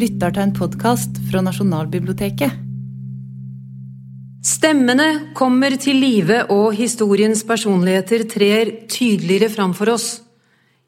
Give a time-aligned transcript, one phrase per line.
[0.00, 2.66] lytter til en podkast fra Nasjonalbiblioteket.
[4.40, 10.08] Stemmene kommer til live, og historiens personligheter trer tydeligere fram for oss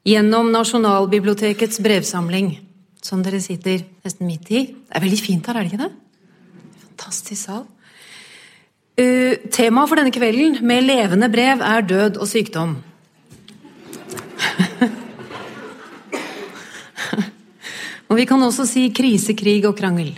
[0.07, 2.55] gjennom Nasjonalbibliotekets brevsamling,
[3.03, 4.63] som dere sitter nesten midt i.
[4.73, 5.91] Det er veldig fint her, er det ikke det?
[6.87, 7.67] Fantastisk sal.
[8.97, 12.75] Uh, Temaet for denne kvelden med levende brev er død og sykdom.
[18.13, 20.11] Og vi kan også si krise, krig og krangel.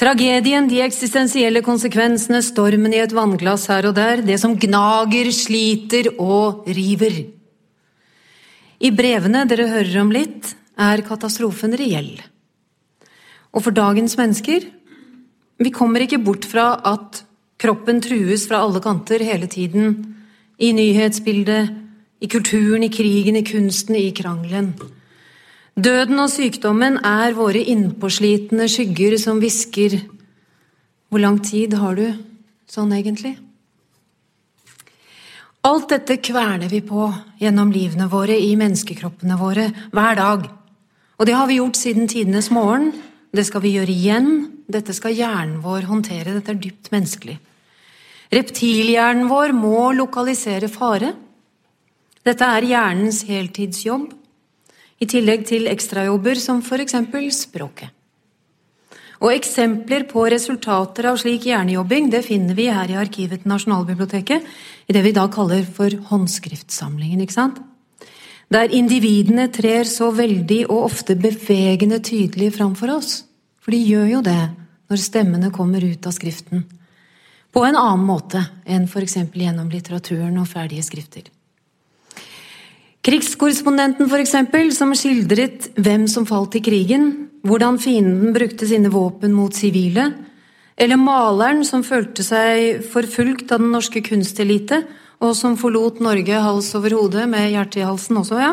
[0.00, 6.08] Tragedien, de eksistensielle konsekvensene, stormen i et vannglass her og der, det som gnager, sliter
[6.16, 7.20] og river.
[8.80, 12.16] I brevene dere hører om litt, er katastrofen reell.
[13.54, 14.66] Og for dagens mennesker
[15.60, 17.18] Vi kommer ikke bort fra at
[17.60, 20.16] kroppen trues fra alle kanter hele tiden.
[20.56, 21.68] I nyhetsbildet,
[22.24, 24.72] i kulturen, i krigen, i kunsten, i krangelen.
[25.80, 30.00] Døden og sykdommen er våre innpåslitne skygger som hvisker
[31.08, 32.08] Hvor lang tid har du
[32.68, 33.36] sånn egentlig?
[35.64, 37.06] Alt dette kverner vi på
[37.40, 40.46] gjennom livene våre, i menneskekroppene våre, hver dag.
[41.18, 42.92] Og det har vi gjort siden tidenes morgen.
[43.32, 44.30] Det skal vi gjøre igjen.
[44.68, 46.36] Dette skal hjernen vår håndtere.
[46.36, 47.36] Dette er dypt menneskelig.
[48.32, 51.12] Reptilhjernen vår må lokalisere fare.
[52.24, 54.19] Dette er hjernens heltidsjobb
[55.00, 56.94] i tillegg til ekstrajobber som f.eks.
[57.36, 57.88] språket.
[59.20, 64.46] Og Eksempler på resultater av slik hjernejobbing det finner vi her i arkivet til Nasjonalbiblioteket,
[64.88, 67.20] i det vi da kaller for håndskriftsamlingen.
[67.20, 67.60] ikke sant?
[68.50, 73.12] Der individene trer så veldig og ofte bevegende tydelig framfor oss.
[73.60, 74.40] For de gjør jo det
[74.90, 76.64] når stemmene kommer ut av skriften.
[77.52, 79.18] På en annen måte enn f.eks.
[79.34, 81.28] gjennom litteraturen og ferdige skrifter.
[83.00, 84.34] Krigskorrespondenten, f.eks.,
[84.76, 87.06] som skildret hvem som falt i krigen,
[87.48, 90.10] hvordan fienden brukte sine våpen mot sivile,
[90.76, 94.82] eller maleren som følte seg forfulgt av den norske kunstelite,
[95.20, 98.52] og som forlot Norge hals over hode med hjertet i halsen også, ja.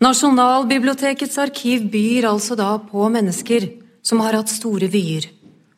[0.00, 3.68] Nasjonalbibliotekets arkiv byr altså da på mennesker
[4.04, 5.28] som har hatt store vyer.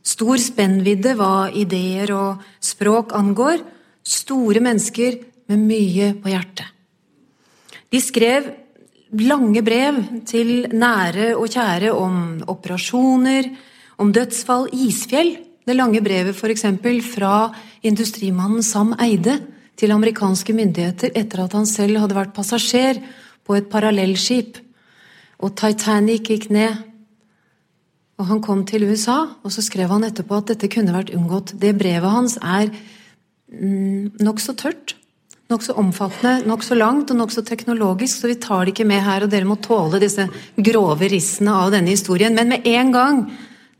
[0.06, 3.62] Stor spennvidde hva ideer og språk angår.
[4.02, 6.77] Store mennesker med mye på hjertet.
[7.88, 8.50] De skrev
[9.16, 13.48] lange brev til nære og kjære om operasjoner,
[13.98, 15.38] om dødsfall, isfjell.
[15.64, 16.66] Det lange brevet f.eks.
[17.14, 19.38] fra industrimannen Sam Eide
[19.78, 23.00] til amerikanske myndigheter etter at han selv hadde vært passasjer
[23.48, 24.58] på et parallellskip,
[25.40, 26.84] og Titanic gikk ned.
[28.18, 31.54] Og Han kom til USA, og så skrev han etterpå at dette kunne vært unngått.
[31.56, 32.68] Det brevet hans er
[33.48, 34.97] mm, nokså tørt
[35.48, 39.32] nokså omfattende, nokså langt og nokså teknologisk, så vi tar det ikke med her, og
[39.32, 40.26] dere må tåle disse
[40.56, 42.36] grove rissene av denne historien.
[42.36, 43.22] Men med en gang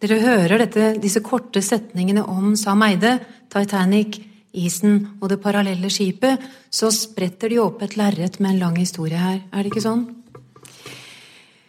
[0.00, 3.18] dere hører dette, disse korte setningene om Sam Eide,
[3.52, 4.20] Titanic,
[4.58, 6.40] isen og det parallelle skipet,
[6.70, 9.42] så spretter de opp et lerret med en lang historie her.
[9.52, 10.06] Er det ikke sånn?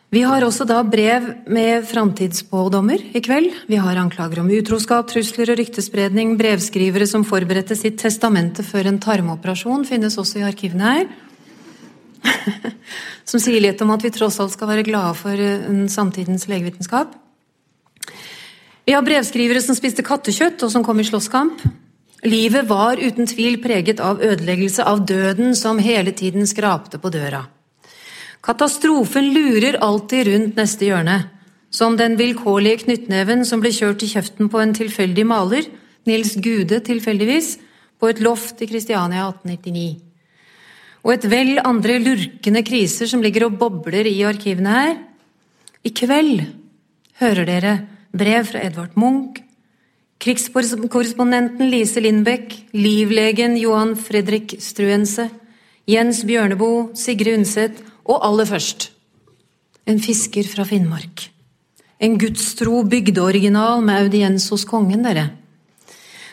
[0.09, 3.51] Vi har også da brev med framtidsspådommer i kveld.
[3.69, 6.31] Vi har anklager om utroskap, trusler og ryktespredning.
[6.39, 11.11] Brevskrivere som forberedte sitt testamente før en tarmoperasjon, finnes også i arkivene her.
[13.29, 17.13] som sier litt om at vi tross alt skal være glade for eh, samtidens legevitenskap.
[18.89, 21.61] Vi har brevskrivere som spiste kattekjøtt, og som kom i slåsskamp.
[22.25, 27.45] Livet var uten tvil preget av ødeleggelse, av døden som hele tiden skrapte på døra.
[28.41, 31.17] Katastrofen lurer alltid rundt neste hjørne,
[31.69, 35.67] som den vilkårlige knyttneven som ble kjørt i kjeften på en tilfeldig maler,
[36.07, 37.57] Nils Gude tilfeldigvis,
[37.99, 39.99] på et loft i Kristiania 1899.
[41.03, 44.95] Og et vel andre lurkende kriser som ligger og bobler i arkivene her.
[45.83, 46.45] I kveld
[47.19, 47.75] hører dere
[48.15, 49.43] brev fra Edvard Munch,
[50.19, 55.29] krigskorrespondenten Lise Lindbekk, livlegen Johan Fredrik Struense,
[55.87, 57.79] Jens Bjørneboe, Sigrid Undset
[58.09, 58.89] og aller først
[59.89, 61.29] en fisker fra Finnmark.
[61.99, 65.31] En gudstro bygdeoriginal med audiens hos kongen, dere.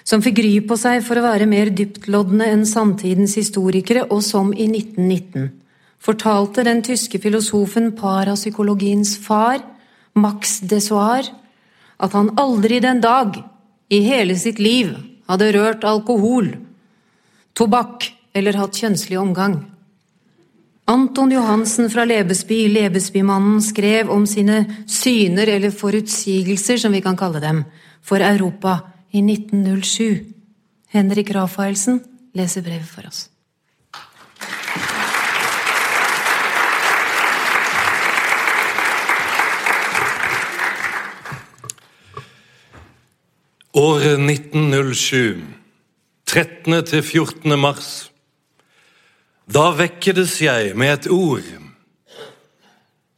[0.06, 4.52] Som fikk ry på seg for å være mer dyptlodne enn samtidens historikere, og som
[4.52, 5.48] i 1919
[6.06, 9.64] fortalte den tyske filosofen parapsykologiens far,
[10.14, 11.26] Max Desoir,
[11.98, 13.40] at han aldri den dag
[13.92, 14.92] i hele sitt liv
[15.26, 16.52] hadde rørt alkohol,
[17.56, 18.06] tobakk
[18.36, 19.56] eller hatt kjønnslig omgang.
[20.88, 27.40] Anton Johansen fra Lebesby, Lebesbymannen, skrev om sine syner, eller forutsigelser som vi kan kalle
[27.42, 27.64] dem,
[28.06, 28.78] for Europa
[29.10, 30.22] i 1907.
[30.94, 31.98] Henrik Rafaelsen
[32.38, 33.26] leser brevet for oss.
[43.74, 45.42] Året 1907,
[46.30, 46.84] 13.
[46.86, 47.58] til 14.
[47.58, 48.12] mars.
[49.46, 51.46] Da vekkedes jeg med et ord.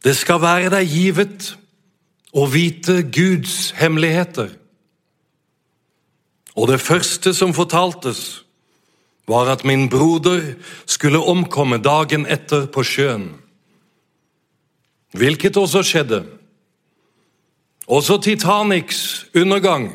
[0.03, 1.53] Det skal være deg givet
[2.31, 4.51] å vite Guds hemmeligheter.
[6.55, 8.43] Og det første som fortaltes,
[9.29, 10.55] var at min broder
[10.89, 13.27] skulle omkomme dagen etter på sjøen.
[15.13, 16.23] Hvilket også skjedde.
[17.85, 19.91] Også Titanics undergang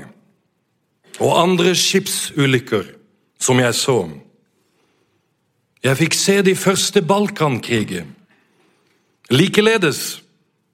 [1.18, 2.86] og andre skipsulykker
[3.42, 3.98] som jeg så.
[5.84, 8.06] Jeg fikk se de første Balkankriger.
[9.30, 10.22] Likeledes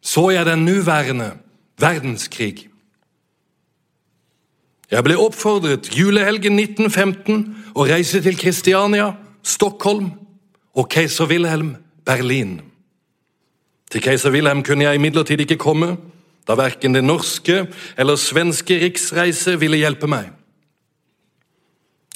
[0.02, 1.32] så jeg den nuværende
[1.80, 2.68] verdenskrig.
[4.90, 7.42] Jeg ble oppfordret julehelgen 1915
[7.78, 9.12] å reise til Kristiania,
[9.42, 10.10] Stockholm
[10.74, 12.58] og keiser Wilhelm Berlin.
[13.90, 15.96] Til keiser Wilhelm kunne jeg imidlertid ikke komme,
[16.46, 17.64] da verken det norske
[17.98, 20.30] eller svenske riksreise ville hjelpe meg.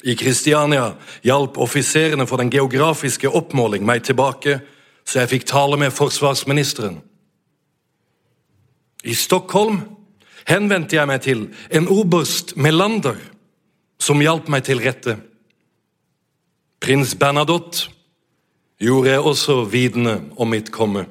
[0.05, 0.91] I Kristiania
[1.25, 4.59] hjalp offiserene for den geografiske oppmåling meg tilbake,
[5.05, 6.99] så jeg fikk tale med forsvarsministeren.
[9.05, 9.81] I Stockholm
[10.45, 13.17] henvendte jeg meg til en oberst Melander,
[14.01, 15.17] som hjalp meg til rette.
[16.81, 17.89] Prins Bernadotte
[18.81, 21.07] gjorde jeg også vitende om mitt komme.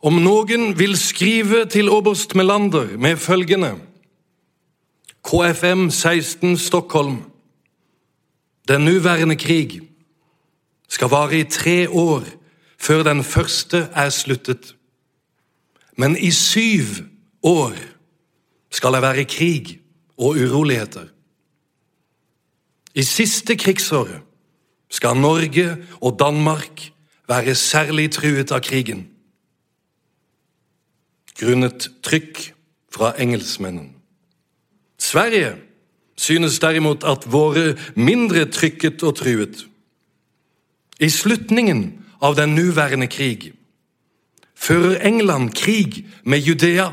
[0.00, 3.78] Om noen vil skrive til oberst Melander med følgende
[5.30, 7.22] KFM 16 Stockholm
[8.68, 9.80] Den nuværende krig
[10.88, 12.24] skal vare i tre år
[12.78, 14.76] før den første er sluttet.
[15.96, 16.84] Men i syv
[17.42, 17.72] år
[18.70, 19.80] skal det være krig
[20.18, 21.06] og uroligheter.
[22.94, 24.20] I siste krigsåret
[24.90, 26.92] skal Norge og Danmark
[27.28, 29.06] være særlig truet av krigen
[31.40, 32.52] grunnet trykk
[32.92, 33.99] fra engelskmennene.
[35.00, 35.56] Sverige
[36.16, 39.64] synes derimot at våre mindre trykket og truet.
[41.00, 43.52] I slutningen av den nuværende krig
[44.60, 46.90] fører England krig med Judea,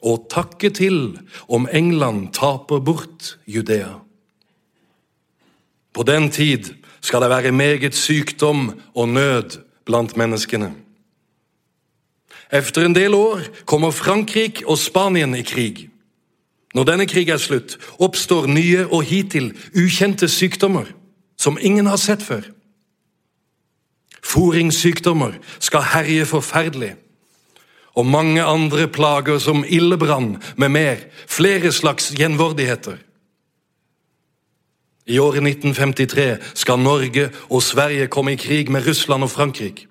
[0.00, 1.18] og takke til
[1.50, 3.98] om England taper bort Judea.
[5.92, 6.70] På den tid
[7.00, 10.74] skal det være meget sykdom og nød blant menneskene.
[12.52, 15.87] Efter en del år kommer Frankrike og Spanien i krig.
[16.74, 20.90] Når denne krig er slutt, oppstår nye og hittil ukjente sykdommer
[21.38, 22.44] som ingen har sett før.
[24.22, 26.94] Foringssykdommer skal herje forferdelig,
[27.96, 32.98] og mange andre plager som ildebrann med mer, flere slags gjenvordigheter.
[35.08, 39.86] I året 1953 skal Norge og Sverige komme i krig med Russland og Frankrike.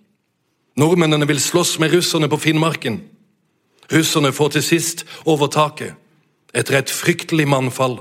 [0.77, 3.01] Nordmennene vil slåss med russerne på Finnmarken.
[3.91, 5.95] Russerne får til sist overtaket
[6.53, 7.99] etter et fryktelig mannfall.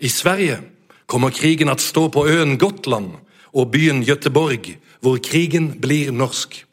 [0.00, 0.60] I Sverige
[1.06, 3.10] kommer krigen at stå på øen Gotland
[3.52, 6.64] og byen Göteborg, hvor krigen blir norsk.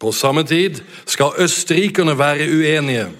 [0.00, 3.10] På samme tid skal østerrikerne være uenige.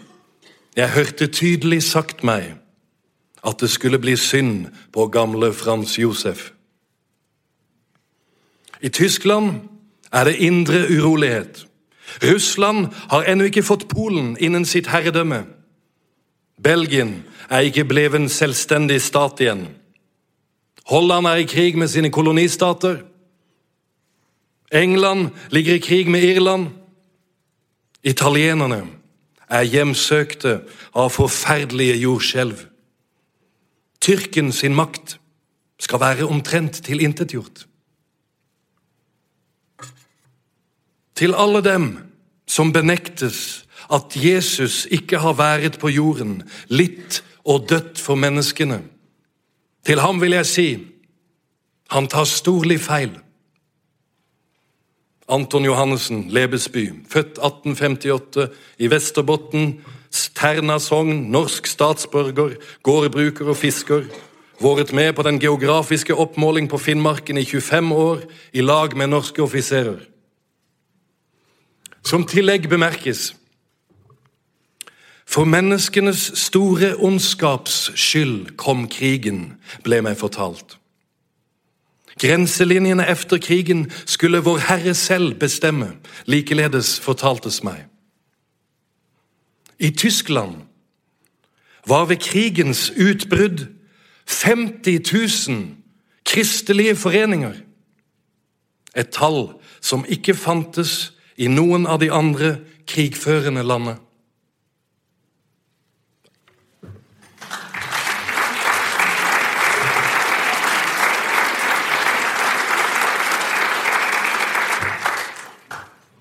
[0.77, 2.55] Jeg hørte tydelig sagt meg
[3.45, 6.51] at det skulle bli synd på gamle Frans Josef.
[8.81, 9.61] I Tyskland
[10.13, 11.67] er det indre urolighet.
[12.23, 15.45] Russland har ennå ikke fått Polen innen sitt herredømme.
[16.63, 19.69] Belgien er ikke blevet en selvstendig stat igjen.
[20.91, 23.03] Holland er i krig med sine kolonistater.
[24.73, 26.67] England ligger i krig med Irland.
[28.03, 28.83] Italienerne
[29.49, 30.61] er hjemsøkte
[30.95, 32.67] av forferdelige jordskjelv.
[34.01, 35.19] Tyrken sin makt
[35.81, 37.67] skal være omtrent tilintetgjort.
[41.21, 41.91] Til alle dem
[42.49, 46.39] som benektes at Jesus ikke har vært på jorden,
[46.73, 48.81] litt og dødt for menneskene.
[49.85, 50.69] Til ham vil jeg si
[51.91, 53.11] han tar storlig feil.
[55.31, 58.47] Anton Johannessen, Lebesby, født 1858
[58.79, 59.81] i Vesterbotten,
[60.35, 64.07] Terna sogn, norsk statsborger, gårdbruker og fisker.
[64.61, 69.43] Vært med på den geografiske oppmåling på Finnmarken i 25 år, i lag med norske
[69.43, 70.01] offiserer.
[72.05, 73.37] Som tillegg bemerkes
[75.27, 80.75] For menneskenes store ondskaps skyld kom krigen, ble meg fortalt.
[82.21, 85.93] Grenselinjene efter krigen skulle Vår Herre selv bestemme,
[86.27, 87.87] likeledes fortaltes meg.
[89.79, 90.55] I Tyskland
[91.87, 93.67] var ved krigens utbrudd
[94.27, 95.67] 50 000
[96.25, 97.55] kristelige foreninger.
[98.97, 99.49] Et tall
[99.81, 102.53] som ikke fantes i noen av de andre
[102.89, 103.97] krigførende landene.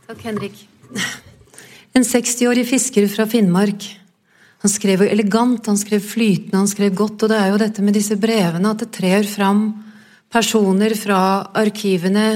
[0.09, 0.63] Takk, Henrik.
[1.97, 3.83] En 60-årig fisker fra Finnmark.
[4.61, 7.25] Han skrev jo elegant, han skrev flytende, han skrev godt.
[7.25, 9.63] Og det er jo dette med disse brevene, at det trer fram
[10.31, 11.19] personer fra
[11.57, 12.27] arkivene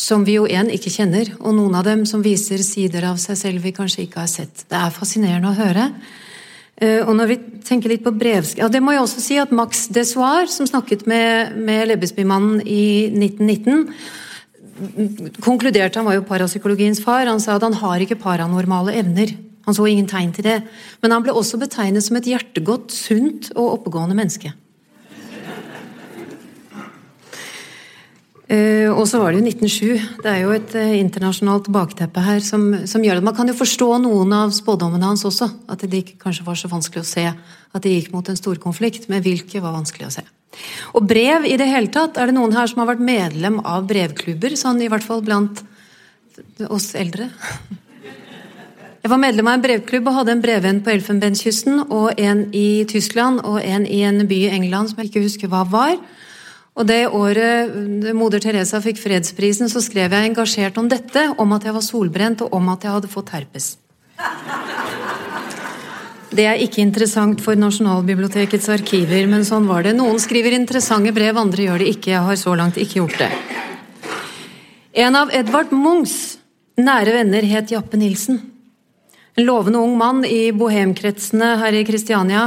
[0.00, 3.36] som vi jo en ikke kjenner, og noen av dem som viser sider av seg
[3.36, 4.64] selv vi kanskje ikke har sett.
[4.70, 5.90] Det er fascinerende å høre.
[6.80, 8.62] Eh, og når vi tenker litt på brevsk...
[8.62, 13.10] Ja, det må jeg også si at Max Desoir, som snakket med, med Lebesbymannen i
[13.12, 13.86] 1919
[15.44, 17.28] konkluderte Han var jo parapsykologiens far.
[17.28, 19.34] Han sa at han har ikke paranormale evner.
[19.66, 20.56] Han så ingen tegn til det.
[21.02, 24.54] Men han ble også betegnet som et hjertegodt, sunt og oppegående menneske.
[28.50, 30.16] Og så var det jo 1907.
[30.24, 33.26] Det er jo et uh, internasjonalt bakteppe her som, som, gjør det.
[33.28, 35.46] Man kan jo forstå noen av spådommene hans også.
[35.70, 39.06] At det ikke kanskje var så vanskelig å se at det gikk mot en storkonflikt.
[39.12, 40.26] Men hvilke var vanskelig å se.
[40.98, 42.18] Og brev i det hele tatt.
[42.18, 44.58] Er det noen her som har vært medlem av brevklubber?
[44.58, 45.62] Sånn i hvert fall blant
[46.66, 47.30] oss eldre.
[49.00, 52.82] Jeg var medlem av en brevklubb og hadde en brevvenn på Elfenbenskysten og en i
[52.88, 55.94] Tyskland og en i en by i England som jeg ikke husker hva var.
[56.80, 57.74] Og det året
[58.16, 62.40] moder Teresa fikk fredsprisen, så skrev jeg engasjert om dette, om at jeg var solbrent,
[62.46, 63.74] og om at jeg hadde fått herpes.
[66.30, 69.92] Det er ikke interessant for Nasjonalbibliotekets arkiver, men sånn var det.
[69.98, 72.14] Noen skriver interessante brev, andre gjør det ikke.
[72.14, 73.30] Jeg har så langt ikke gjort det.
[75.04, 76.38] En av Edvard Munchs
[76.80, 78.40] nære venner het Jappe Nilsen.
[79.36, 82.44] En lovende ung mann i bohemkretsene her i Kristiania.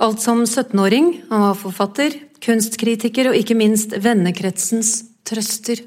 [0.00, 1.18] Alt som 17-åring.
[1.28, 5.80] Han var forfatter, kunstkritiker og ikke minst vennekretsens trøster.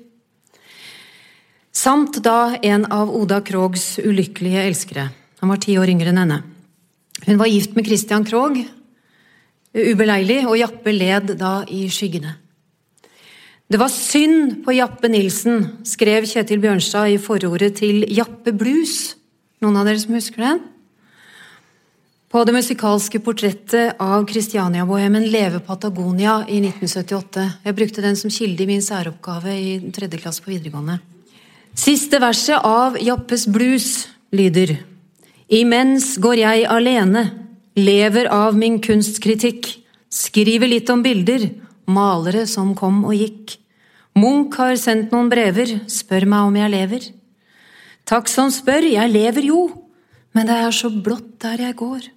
[1.75, 5.09] Samt da en av Oda Krogs ulykkelige elskere.
[5.41, 6.39] Han var ti år yngre enn henne.
[7.25, 8.57] Hun var gift med Christian Krog,
[9.75, 12.37] ubeleilig, og Jappe led da i skyggene.
[13.65, 19.15] Det var synd på Jappe Nilsen, skrev Kjetil Bjørnstad i forordet til Jappe Blues.
[19.63, 20.63] Noen av dere som husker den?
[22.35, 27.43] På det musikalske portrettet av Christiania-bohemen Leve Patagonia i 1978.
[27.63, 30.97] Jeg brukte den som kilde i min særoppgave i tredje klasse på videregående.
[31.79, 34.73] Siste verset av Jappes blues lyder
[35.47, 37.23] Imens går jeg alene,
[37.79, 39.69] lever av min kunstkritikk,
[40.11, 41.47] skriver litt om bilder,
[41.87, 43.55] malere som kom og gikk.
[44.19, 47.07] Munch har sendt noen brever, spør meg om jeg lever.
[48.03, 49.63] Takk som spør, jeg lever jo,
[50.35, 52.11] men det er så blått der jeg går.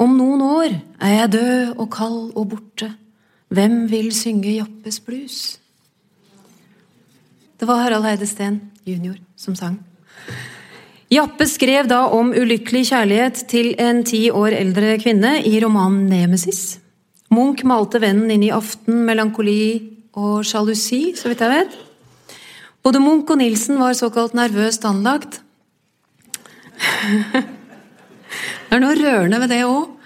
[0.00, 2.88] Om noen år er jeg død og kald og borte.
[3.52, 5.58] Hvem vil synge Jappes blues?
[7.60, 9.18] Det var Harald Heide Steen jr.
[9.36, 9.76] som sang.
[11.10, 16.78] Jappe skrev da om ulykkelig kjærlighet til en ti år eldre kvinne i romanen Nemesis.
[17.34, 19.60] Munch malte vennen inn i aften, melankoli
[20.16, 21.76] og sjalusi, så vidt jeg vet.
[22.80, 25.42] Både Munch og Nilsen var såkalt nervøst anlagt.
[28.68, 29.96] Det er noe rørende ved det òg.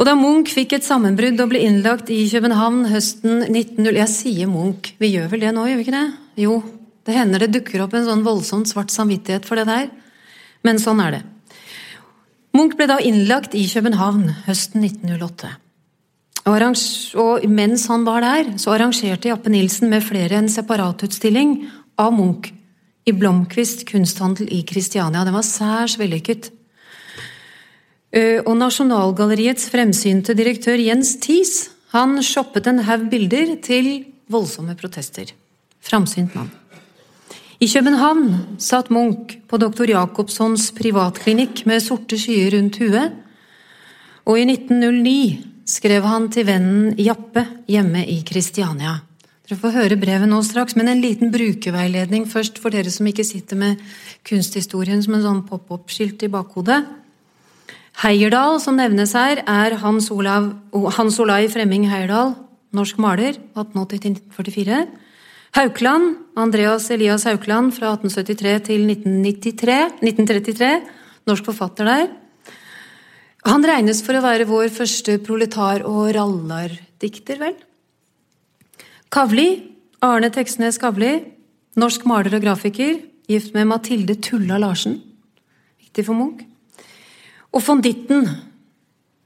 [0.00, 4.48] Og da Munch fikk et sammenbrudd og ble innlagt i København høsten 1900 Jeg sier
[4.48, 6.06] Munch, vi gjør vel det nå, gjør vi ikke det?
[6.40, 6.60] Jo,
[7.04, 9.90] det hender det dukker opp en sånn voldsomt svart samvittighet for det der.
[10.64, 11.24] Men sånn er det.
[12.56, 15.52] Munch ble da innlagt i København høsten 1908.
[16.48, 21.58] Og, mens han var der, så arrangerte Jappe Nilsen med flere en separatutstilling
[22.00, 22.48] av Munch
[23.04, 25.26] i Blomkvist kunsthandel i Kristiania.
[25.28, 26.50] Den var særs vellykket.
[28.10, 33.90] Eh, og Nasjonalgalleriets fremsynte direktør Jens Thies han shoppet en haug bilder til
[34.30, 35.30] voldsomme protester.
[35.82, 36.50] Framsynt mann.
[37.60, 43.18] I København satt Munch på doktor Jacobsons privatklinikk med sorte skyer rundt huet,
[44.24, 45.16] og i 1909
[45.68, 49.00] skrev han til vennen Jappe hjemme i Kristiania.
[49.44, 53.26] Dere får høre brevet nå straks, men en liten brukerveiledning først for dere som ikke
[53.26, 53.82] sitter med
[54.26, 56.80] kunsthistorien som en sånn pop-opp-skilt i bakhodet.
[57.98, 60.52] Heierdal, som nevnes her, er Hans, Olav,
[60.96, 62.36] Hans Olai Fremming Heierdal,
[62.72, 64.86] norsk maler, 1880-1944.
[65.58, 70.70] Haukland, Andreas Elias Haukland fra 1873 til 1993, 1933,
[71.26, 72.08] norsk forfatter der.
[73.48, 77.56] Han regnes for å være vår første proletar- og rallardikter, vel?
[79.10, 79.48] Kavli,
[80.00, 81.18] Arne Teksnes Kavli,
[81.76, 85.00] norsk maler og grafiker, gift med Mathilde Tulla Larsen.
[85.82, 86.49] Viktig for Munch.
[87.50, 88.28] Og von Ditten,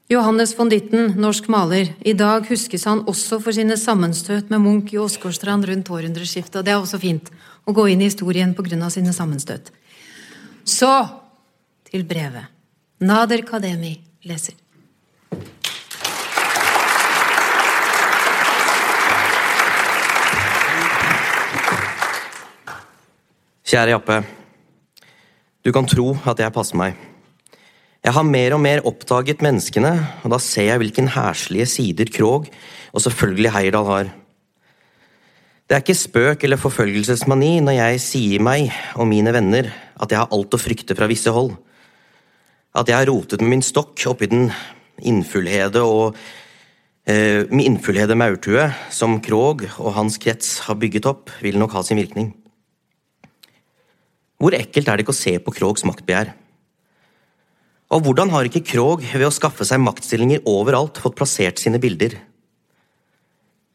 [0.09, 1.91] Johannes von Ditten, norsk maler.
[2.01, 6.57] I dag huskes han også for sine sammenstøt med Munch i Åsgårdstrand rundt århundreskiftet.
[6.57, 7.29] Og det er også fint
[7.69, 9.69] å gå inn i historien på grunn av sine sammenstøt.
[10.65, 10.93] Så
[11.91, 12.49] til brevet.
[13.05, 14.57] Nader Kademi leser.
[23.65, 24.23] Kjære Jappe.
[25.65, 27.13] Du kan tro at jeg passer meg.
[28.05, 29.95] Jeg har mer og mer oppdaget menneskene,
[30.27, 32.51] og da ser jeg hvilken herslige sider Krog,
[32.93, 34.11] og selvfølgelig Heyerdahl, har.
[35.65, 38.69] Det er ikke spøk eller forfølgelsesmani når jeg sier meg
[39.01, 41.55] og mine venner at jeg har alt å frykte fra visse hold.
[42.77, 44.51] At jeg har rotet med min stokk oppi den
[45.01, 46.21] innfullhede og
[47.09, 52.05] eh, innfullhede maurtue som Krog og hans krets har bygget opp, vil nok ha sin
[52.05, 52.35] virkning.
[54.37, 56.35] Hvor ekkelt er det ikke å se på Krogs maktbegjær?
[57.95, 62.17] Og hvordan har ikke Krog ved å skaffe seg maktstillinger overalt fått plassert sine bilder?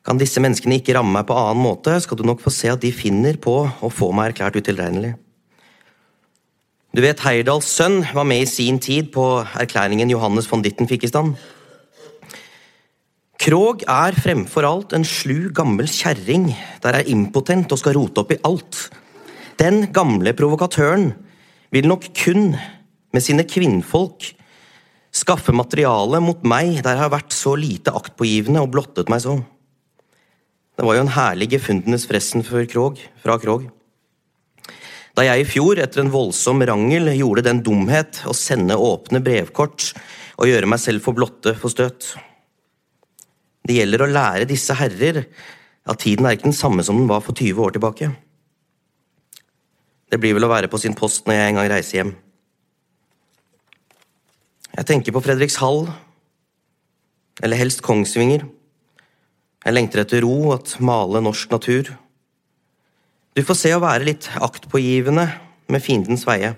[0.04, 2.82] Kan disse menneskene ikke ramme meg på annen måte, skal du nok få se at
[2.84, 5.14] de finner på å få meg erklært utilregnelig.
[6.92, 9.24] Du vet Heyerdahls sønn var med i sin tid på
[9.62, 11.36] erklæringen Johannes von Ditten fikk i stand.
[13.40, 16.50] Krog er fremfor alt en slu, gammel kjerring
[16.84, 18.82] der er impotent og skal rote opp i alt.
[19.62, 21.14] Den gamle provokatøren
[21.72, 22.52] vil nok kun
[23.16, 24.34] med sine kvinnfolk
[25.16, 29.40] skaffe materiale mot meg der jeg har vært så lite aktpågivende og blottet meg så.
[30.80, 33.02] Det var jo en herlig gefundenes fressen fra Krog.
[35.18, 39.90] Da jeg i fjor, etter en voldsom rangel, gjorde den dumhet å sende åpne brevkort
[40.40, 42.14] og gjøre meg selv for blotte for støt.
[43.66, 45.26] Det gjelder å lære disse herrer
[45.90, 48.12] at tiden er ikke den samme som den var for 20 år tilbake.
[50.10, 52.16] Det blir vel å være på sin post når jeg en gang reiser hjem.
[54.78, 55.88] Jeg tenker på Fredrikshall,
[57.44, 58.46] eller helst Kongsvinger.
[59.66, 61.90] Jeg lengter etter ro, at male norsk natur.
[63.36, 65.26] Du får se å være litt aktpågivende
[65.70, 66.54] med fiendens veie.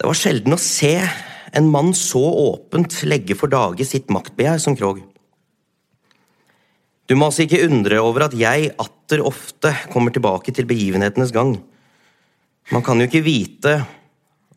[0.00, 0.94] Det var sjelden å se
[1.52, 5.02] en mann så åpent legge for dage sitt maktbegjær som Krog.
[7.10, 11.56] Du må altså ikke undre over at jeg atter ofte kommer tilbake til begivenhetenes gang.
[12.70, 13.80] Man kan jo ikke vite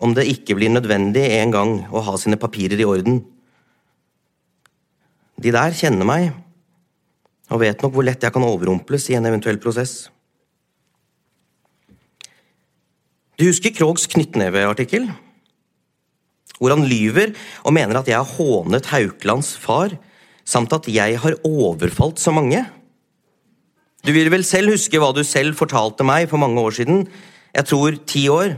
[0.03, 3.21] om det ikke blir nødvendig en gang å ha sine papirer i orden.
[5.39, 6.31] De der kjenner meg
[7.53, 10.07] og vet nok hvor lett jeg kan overrumples i en eventuell prosess.
[13.39, 15.07] Du husker Krogs knyttneveartikkel?
[16.59, 17.33] Hvor han lyver
[17.65, 19.95] og mener at jeg har hånet Haukelands far,
[20.45, 22.61] samt at jeg har overfalt så mange?
[24.03, 27.05] Du vil vel selv huske hva du selv fortalte meg for mange år siden,
[27.53, 28.57] jeg tror ti år,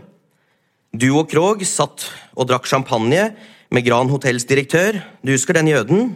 [1.00, 3.32] du og Krog satt og drakk champagne
[3.74, 6.14] med Gran Hotels direktør, du husker den jøden?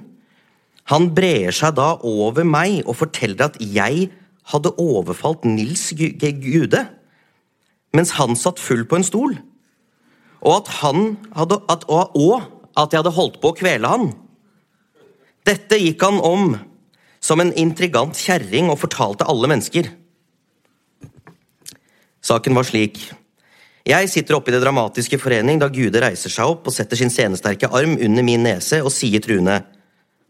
[0.89, 4.09] Han brer seg da over meg og forteller at jeg
[4.49, 6.85] hadde overfalt Nils Gude,
[7.93, 9.35] mens han satt full på en stol,
[10.39, 12.41] og at, hadde, at, og
[12.77, 14.11] at jeg hadde holdt på å kvele han.
[15.45, 16.53] Dette gikk han om
[17.19, 19.89] som en intrigant kjerring og fortalte alle mennesker.
[22.23, 23.01] Saken var slik.
[23.87, 27.11] Jeg sitter oppe i Det dramatiske forening da Gude reiser seg opp og setter sin
[27.13, 29.61] senesterke arm under min nese og sier truende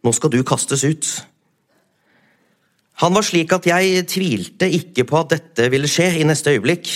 [0.05, 1.07] Nå skal du kastes ut.
[3.03, 6.87] Han var slik at jeg tvilte ikke på at dette ville skje i neste øyeblikk.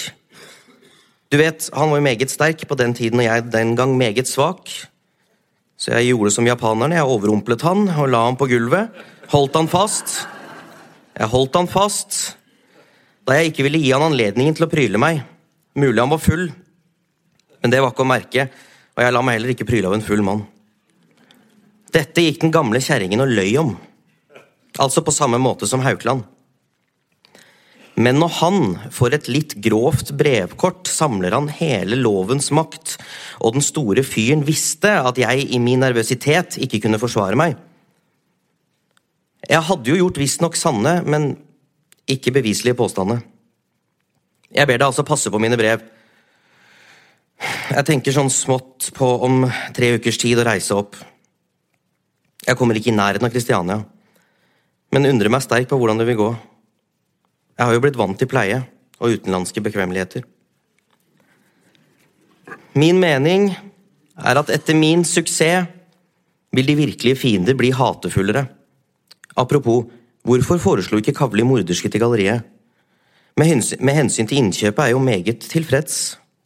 [1.31, 4.29] Du vet, han var jo meget sterk på den tiden og jeg den gang meget
[4.29, 4.69] svak.
[5.75, 8.93] Så jeg gjorde som japanerne, jeg overrumplet han og la ham på gulvet.
[9.33, 10.15] Holdt han fast.
[11.17, 12.37] Jeg holdt han fast
[13.23, 15.21] da jeg ikke ville gi han anledningen til å pryle meg.
[15.73, 16.51] Mulig han var full,
[17.62, 18.49] men det var ikke å merke,
[18.93, 20.43] og jeg la meg heller ikke pryle av en full mann.
[21.93, 23.73] Dette gikk den gamle kjerringen og løy om,
[24.81, 26.25] altså på samme måte som Haukeland.
[27.93, 32.95] Men når han får et litt grovt brevkort, samler han hele lovens makt,
[33.41, 37.57] og den store fyren visste at jeg i min nervøsitet ikke kunne forsvare meg.
[39.45, 41.36] Jeg hadde jo gjort visstnok sanne, men
[42.09, 43.21] ikke beviselige påstander.
[44.53, 45.81] Jeg ber deg altså passe på mine brev.
[47.73, 50.95] Jeg tenker sånn smått på om tre ukers tid å reise opp.
[52.43, 53.79] Jeg kommer ikke i nærheten av Kristiania,
[54.93, 56.29] men undrer meg sterkt på hvordan det vil gå.
[57.57, 58.61] Jeg har jo blitt vant til pleie
[58.99, 60.25] og utenlandske bekvemmeligheter.
[62.77, 65.69] Min mening er at etter min suksess
[66.53, 68.45] vil de virkelige fiender bli hatefullere.
[69.37, 69.87] Apropos,
[70.21, 72.45] hvorfor foreslo ikke Kavli morderske til galleriet?
[73.39, 75.99] Med hensyn, med hensyn til innkjøpet er jeg jo meget tilfreds,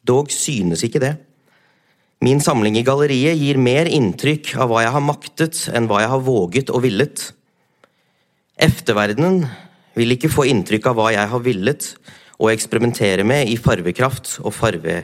[0.07, 1.15] dog synes ikke det.
[2.23, 6.13] Min samling i galleriet gir mer inntrykk av hva jeg har maktet, enn hva jeg
[6.13, 7.27] har våget og villet.
[8.57, 9.43] Efterverdenen
[9.97, 11.91] vil ikke få inntrykk av hva jeg har villet
[12.37, 15.01] og eksperimentere med i farvekraft og, farve,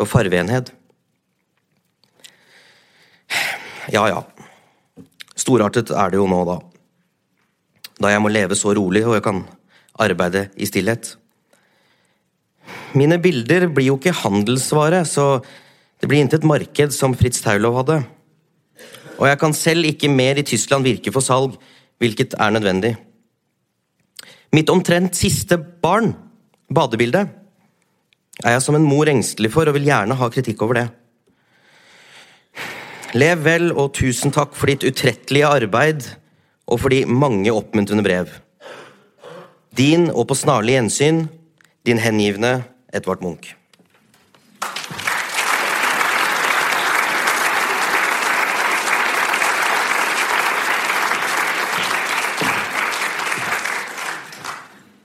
[0.00, 0.72] og farveenhet.
[3.92, 4.22] Ja, ja.
[5.38, 6.58] Storartet er det jo nå, da.
[8.02, 9.44] Da jeg må leve så rolig, og jeg kan
[10.00, 11.16] arbeide i stillhet.
[12.96, 15.42] Mine bilder blir jo ikke handelsvare, så
[16.00, 18.02] det blir intet marked som Fritz Taulov hadde.
[19.18, 21.56] Og jeg kan selv ikke mer i Tyskland virke for salg,
[22.02, 22.96] hvilket er nødvendig.
[24.52, 26.12] Mitt omtrent siste barn,
[26.72, 27.30] badebildet,
[28.42, 30.88] er jeg som en mor engstelig for og vil gjerne ha kritikk over det.
[33.12, 36.06] Lev vel, og tusen takk for ditt utrettelige arbeid
[36.66, 38.30] og for de mange oppmuntrende brev.
[39.72, 41.22] Din, og på snarlig gjensyn,
[41.86, 42.58] din hengivne
[42.92, 43.54] Edvard Munch.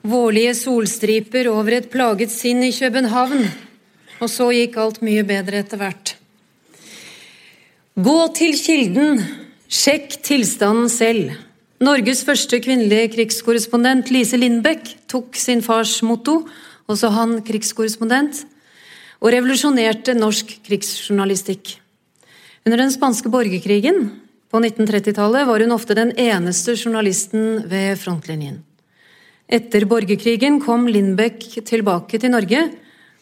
[0.08, 3.48] Vårlige solstriper over et plaget sinn i København.
[4.20, 6.14] Og så gikk alt mye bedre etter hvert.
[7.96, 9.20] Gå til kilden,
[9.64, 11.36] sjekk tilstanden selv.
[11.78, 16.40] Norges første kvinnelige krigskorrespondent Lise Lindbekk tok sin fars motto,
[16.90, 18.40] også han krigskorrespondent,
[19.22, 21.76] og revolusjonerte norsk krigsjournalistikk.
[22.66, 24.08] Under den spanske borgerkrigen
[24.50, 28.58] på 1930-tallet var hun ofte den eneste journalisten ved frontlinjen.
[29.46, 32.64] Etter borgerkrigen kom Lindbekk tilbake til Norge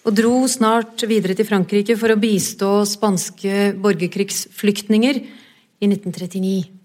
[0.06, 6.75] og dro snart videre til Frankrike for å bistå spanske borgerkrigsflyktninger i 1939.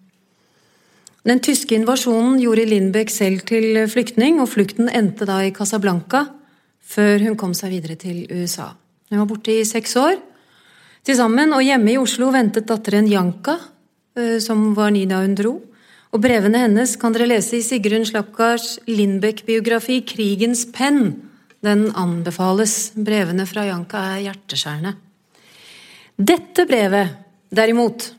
[1.22, 6.26] Den tyske invasjonen gjorde Lindbekk selv til flyktning, og flukten endte da i Casablanca
[6.82, 8.72] før hun kom seg videre til USA.
[9.12, 10.18] Hun var borte i seks år
[11.06, 13.60] til sammen, og hjemme i Oslo ventet datteren Janka,
[14.18, 15.54] eh, som var ni da hun dro.
[16.12, 21.22] Og brevene hennes kan dere lese i Sigrun Slapkars Lindbekk-biografi 'Krigens penn'.
[21.62, 22.92] Den anbefales.
[22.98, 24.96] Brevene fra Janka er hjerteskjærende.
[26.18, 27.14] Dette brevet,
[27.54, 28.12] derimot,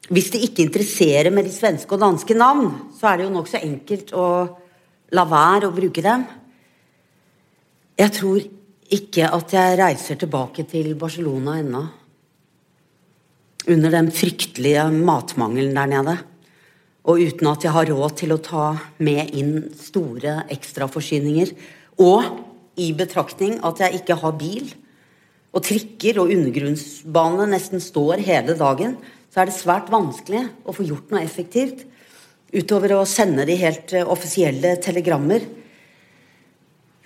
[0.10, 3.62] Hvis det ikke interesserer med de svenske og danske navn, så er det jo nokså
[3.66, 4.28] enkelt å
[5.16, 6.26] la være å bruke dem.
[7.96, 8.42] Jeg tror
[8.96, 11.84] ikke at jeg reiser tilbake til Barcelona ennå
[13.72, 16.16] under den fryktelige matmangelen der nede.
[17.06, 18.66] Og uten at jeg har råd til å ta
[19.06, 21.54] med inn store ekstraforsyninger.
[22.02, 22.28] Og
[22.82, 24.70] i betraktning at jeg ikke har bil,
[25.56, 28.98] og trikker og undergrunnsbane nesten står hele dagen,
[29.32, 31.86] så er det svært vanskelig å få gjort noe effektivt
[32.56, 35.44] utover å sende de helt eh, offisielle telegrammer.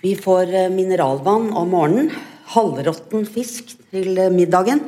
[0.02, 2.12] Vi får eh, mineralvann om morgenen,
[2.54, 4.82] halvråtten fisk til eh, middagen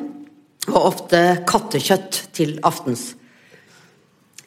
[0.70, 3.12] og ofte kattekjøtt til aftens.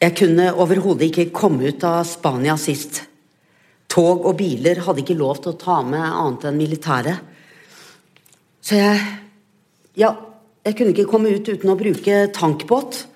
[0.00, 3.02] Jeg kunne overhodet ikke komme ut av Spania sist.
[3.88, 7.35] Tog og biler hadde ikke lov til å ta med annet enn militæret.
[8.66, 8.98] Så jeg
[9.96, 10.10] Ja,
[10.66, 13.06] jeg kunne ikke komme ut uten å bruke tankbåt.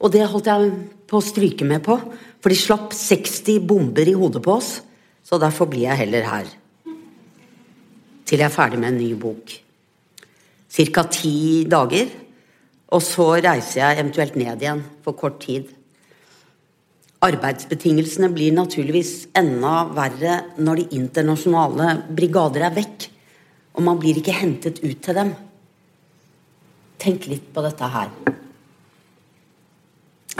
[0.00, 0.70] Og det holdt jeg
[1.10, 1.98] på å stryke med på,
[2.40, 4.78] for de slapp 60 bomber i hodet på oss.
[5.20, 6.48] Så derfor blir jeg heller her.
[8.24, 9.52] Til jeg er ferdig med en ny bok.
[10.70, 12.08] Cirka ti dager
[12.90, 15.68] og så reiser jeg eventuelt ned igjen for kort tid.
[17.22, 23.06] Arbeidsbetingelsene blir naturligvis enda verre når de internasjonale brigader er vekk,
[23.76, 25.32] og man blir ikke hentet ut til dem.
[27.00, 28.10] Tenk litt på dette her.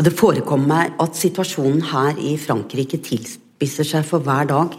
[0.00, 4.76] Det forekommer meg at situasjonen her i Frankrike tilspisser seg for hver dag,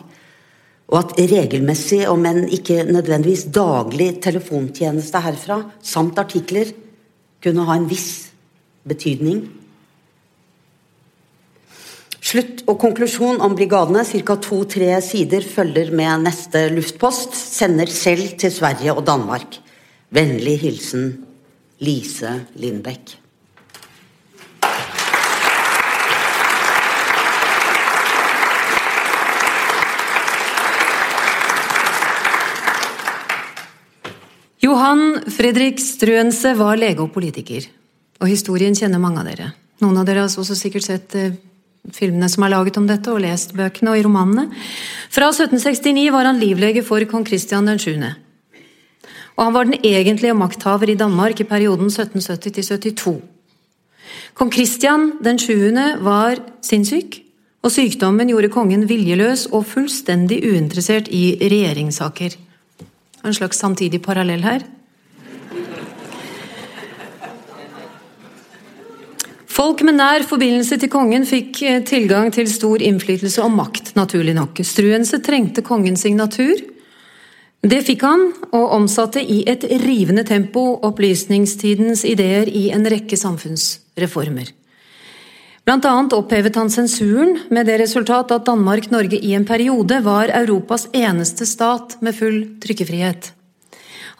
[0.91, 6.73] og at regelmessig, om enn ikke nødvendigvis daglig telefontjeneste herfra, samt artikler,
[7.41, 8.31] kunne ha en viss
[8.87, 9.45] betydning.
[12.21, 14.35] Slutt og konklusjon om brigadene, ca.
[14.37, 17.33] to-tre sider, følger med neste luftpost.
[17.33, 19.57] Sender selv til Sverige og Danmark.
[20.13, 21.25] Vennlig hilsen
[21.81, 23.17] Lise Lindbekk.
[34.61, 37.65] Johan Fredrik Strønse var lege og politiker,
[38.21, 39.55] og historien kjenner mange av dere.
[39.81, 41.33] Noen av dere har også sikkert sett eh,
[41.89, 44.47] filmene som er laget om dette, og lest bøkene og i romanene.
[45.11, 47.95] Fra 1769 var han livlege for kong Kristian 7.
[49.37, 53.21] Og han var den egentlige makthaver i Danmark i perioden 1770 72.
[54.37, 55.71] Kong Kristian den 7.
[56.03, 57.21] var sinnssyk,
[57.61, 62.37] og sykdommen gjorde kongen viljeløs og fullstendig uinteressert i regjeringssaker.
[63.25, 64.65] En slags samtidig parallell her.
[69.61, 74.33] Folk med nær forbindelse til kongen fikk eh, tilgang til stor innflytelse og makt, naturlig
[74.33, 74.57] nok.
[74.65, 76.63] Struense trengte kongens signatur.
[77.61, 78.23] Det fikk han,
[78.57, 84.49] og omsatte i et rivende tempo opplysningstidens ideer i en rekke samfunnsreformer.
[85.61, 90.87] Blant annet opphevet han sensuren, med det resultat at Danmark-Norge i en periode var Europas
[90.89, 93.29] eneste stat med full trykkefrihet.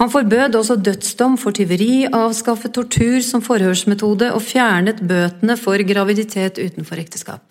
[0.02, 6.58] Han forbød også dødsdom for tyveri, avskaffet tortur som forhørsmetode og fjernet bøtene for graviditet
[6.58, 7.44] utenfor ekteskap.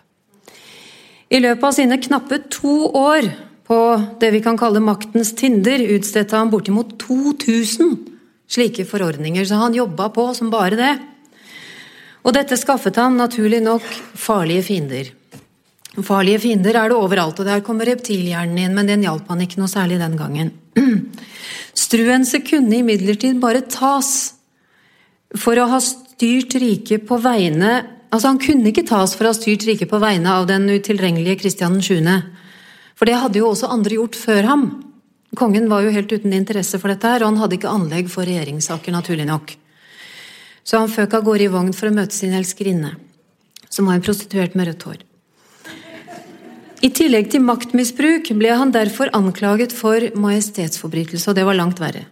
[1.30, 3.28] I løpet av sine knappe to år
[3.70, 3.78] på
[4.18, 7.94] det vi kan kalle maktens tinder, utstedte han bortimot 2000
[8.50, 10.92] slike forordninger, så han jobba på som bare det.
[12.26, 13.86] Og dette skaffet ham naturlig nok
[14.18, 15.14] farlige fiender.
[15.98, 19.58] Farlige fiender er det overalt, og der kommer reptilhjernen inn, men den hjalp han ikke
[19.58, 20.52] noe særlig den gangen.
[21.84, 24.36] Struense kunne imidlertid bare tas
[25.38, 29.36] for å ha styrt riket på vegne Altså, han kunne ikke tas for å ha
[29.38, 32.00] styrt riket på vegne av den utilregnelige Kristian 7.
[32.98, 34.64] For det hadde jo også andre gjort før ham.
[35.38, 38.26] Kongen var jo helt uten interesse for dette her, og han hadde ikke anlegg for
[38.26, 39.54] regjeringssaker, naturlig nok.
[40.66, 42.96] Så han føk av gårde i vogn for å møte sin elskerinne,
[43.70, 45.06] som var en prostituert med rødt hår.
[46.80, 52.06] I tillegg til maktmisbruk ble han derfor anklaget for majestetsforbrytelse, og det var langt verre.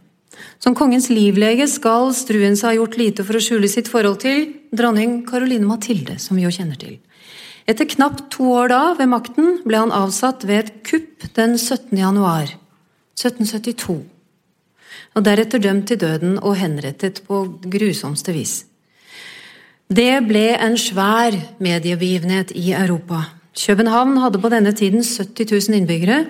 [0.60, 4.44] Som kongens livlege skal Struense ha gjort lite for å skjule sitt forhold til
[4.76, 6.98] dronning Caroline Mathilde, som vi jo kjenner til.
[7.68, 11.96] Etter knapt to år da, ved makten, ble han avsatt ved et kupp den 17.
[11.96, 12.52] januar
[13.16, 13.98] 1772
[15.16, 17.40] og deretter dømt til døden og henrettet på
[17.72, 18.60] grusomste vis.
[19.88, 21.32] Det ble en svær
[21.64, 23.24] mediebegivenhet i Europa.
[23.58, 26.26] København hadde på denne tiden 70 000 innbyggere.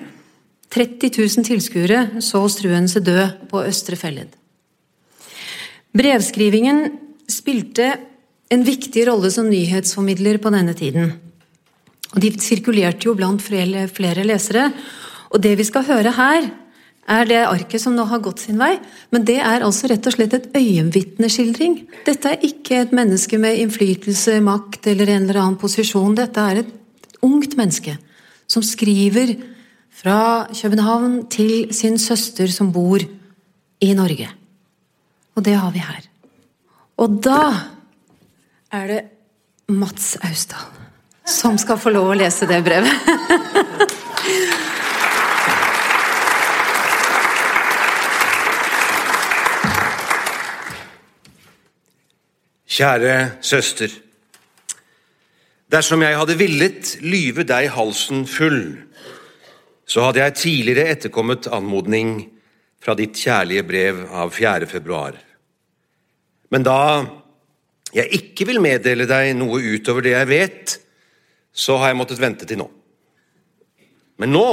[0.73, 4.33] 30 000 tilskuere så Struense dø på Østre Felled.
[5.97, 6.85] Brevskrivingen
[7.29, 7.93] spilte
[8.53, 11.13] en viktig rolle som nyhetsformidler på denne tiden.
[12.15, 14.71] Og De sirkulerte jo blant flere lesere.
[15.29, 16.49] Og det vi skal høre her,
[17.09, 18.75] er det arket som nå har gått sin vei.
[19.13, 21.81] Men det er altså rett og slett et øyenvitneskildring.
[22.05, 26.17] Dette er ikke et menneske med innflytelse, makt eller en eller annen posisjon.
[26.17, 26.75] Dette er et
[27.25, 27.97] ungt menneske
[28.49, 29.35] som skriver
[29.99, 33.03] fra København til sin søster som bor
[33.81, 34.29] i Norge.
[35.35, 36.03] Og det har vi her.
[36.99, 37.43] Og da
[38.73, 39.01] er det
[39.69, 40.79] Mats Austdal
[41.29, 42.89] som skal få lov å lese det brevet.
[52.79, 53.93] Kjære søster.
[55.69, 58.79] Dersom jeg hadde villet lyve deg halsen full,
[59.85, 62.23] så hadde jeg tidligere etterkommet anmodning
[62.81, 64.69] fra ditt kjærlige brev av 4.
[64.71, 65.19] februar.
[66.49, 66.79] Men da
[67.93, 70.75] jeg ikke vil meddele deg noe utover det jeg vet,
[71.53, 72.69] så har jeg måttet vente til nå.
[74.25, 74.47] Men nå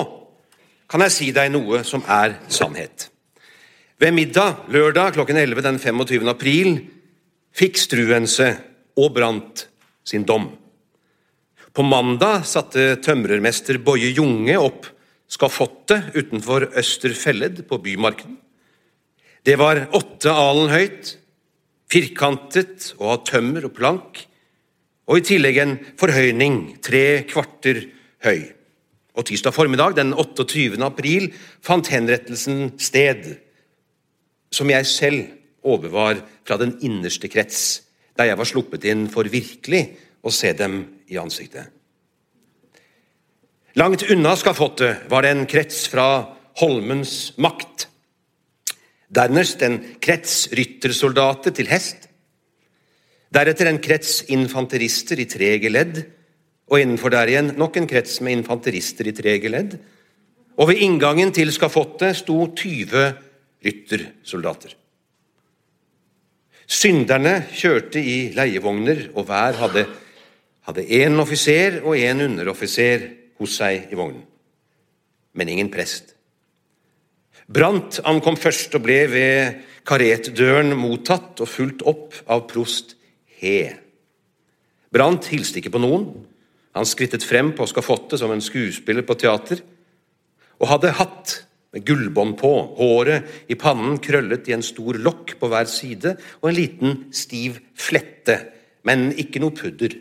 [0.92, 3.08] kan jeg si deg noe som er sannhet.
[4.04, 6.28] Ved middag lørdag klokken 11 den 25.
[6.28, 6.76] april
[7.56, 8.52] fikk Struense
[9.00, 9.68] og Brant
[10.04, 10.52] sin dom.
[11.76, 14.86] På mandag satte tømrermester Boje Junge opp
[15.28, 18.38] skafottet utenfor Øster Felled på Bymarken.
[19.44, 21.12] Det var åtte alen høyt,
[21.92, 24.24] firkantet og av tømmer og plank,
[25.12, 27.84] og i tillegg en forhøyning tre kvarter
[28.24, 28.48] høy.
[29.20, 30.80] Og tirsdag formiddag den 28.
[30.80, 31.28] april
[31.60, 33.34] fant henrettelsen sted,
[34.48, 35.28] som jeg selv
[35.68, 37.82] overvar fra den innerste krets,
[38.16, 39.90] der jeg var sluppet inn for virkelig
[40.24, 41.72] å se dem i ansiktet.
[43.76, 46.08] Langt unna skafottet var det en krets fra
[46.62, 47.90] Holmens makt.
[49.12, 52.08] Dernest en krets ryttersoldater til hest.
[53.36, 56.00] Deretter en krets infanterister i trege ledd,
[56.72, 59.76] og innenfor der igjen nok en krets med infanterister i trege ledd.
[60.56, 63.12] Og ved inngangen til skafottet sto 20
[63.66, 64.72] ryttersoldater.
[66.66, 69.84] Synderne kjørte i leievogner, og hver hadde,
[70.66, 74.24] hadde én offiser og én underoffiser hos seg i vognen.
[75.36, 76.14] Men ingen prest.
[77.46, 82.96] Brant ankom først og ble ved karetdøren mottatt og fulgt opp av prost
[83.38, 83.76] He.
[84.90, 86.08] Brant hilste ikke på noen.
[86.76, 89.62] Han skrittet frem på skafottet som en skuespiller på teater,
[90.58, 91.36] og hadde hatt
[91.76, 96.50] med gullbånd på, håret i pannen krøllet i en stor lokk på hver side, og
[96.50, 98.40] en liten, stiv flette
[98.86, 99.98] men ikke noe pudder.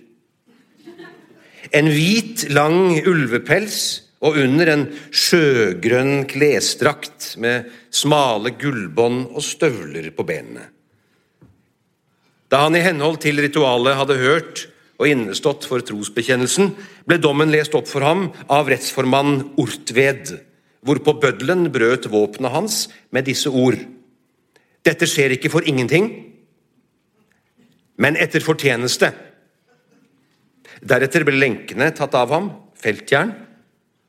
[1.72, 3.79] En hvit, lang ulvepels
[4.24, 10.68] og under en sjøgrønn klesdrakt med smale gullbånd og støvler på benene.
[12.48, 14.66] Da han i henhold til ritualet hadde hørt
[15.00, 16.70] og innestått for trosbekjennelsen,
[17.09, 20.37] ble dommen lest opp for ham av rettsformann Ortved,
[20.85, 22.77] hvorpå bøddelen brøt våpenet hans
[23.11, 23.81] med disse ord.
[24.85, 26.11] Dette skjer ikke for ingenting,
[27.98, 29.11] men etter fortjeneste.
[30.85, 33.33] Deretter ble lenkene tatt av ham, feltjern,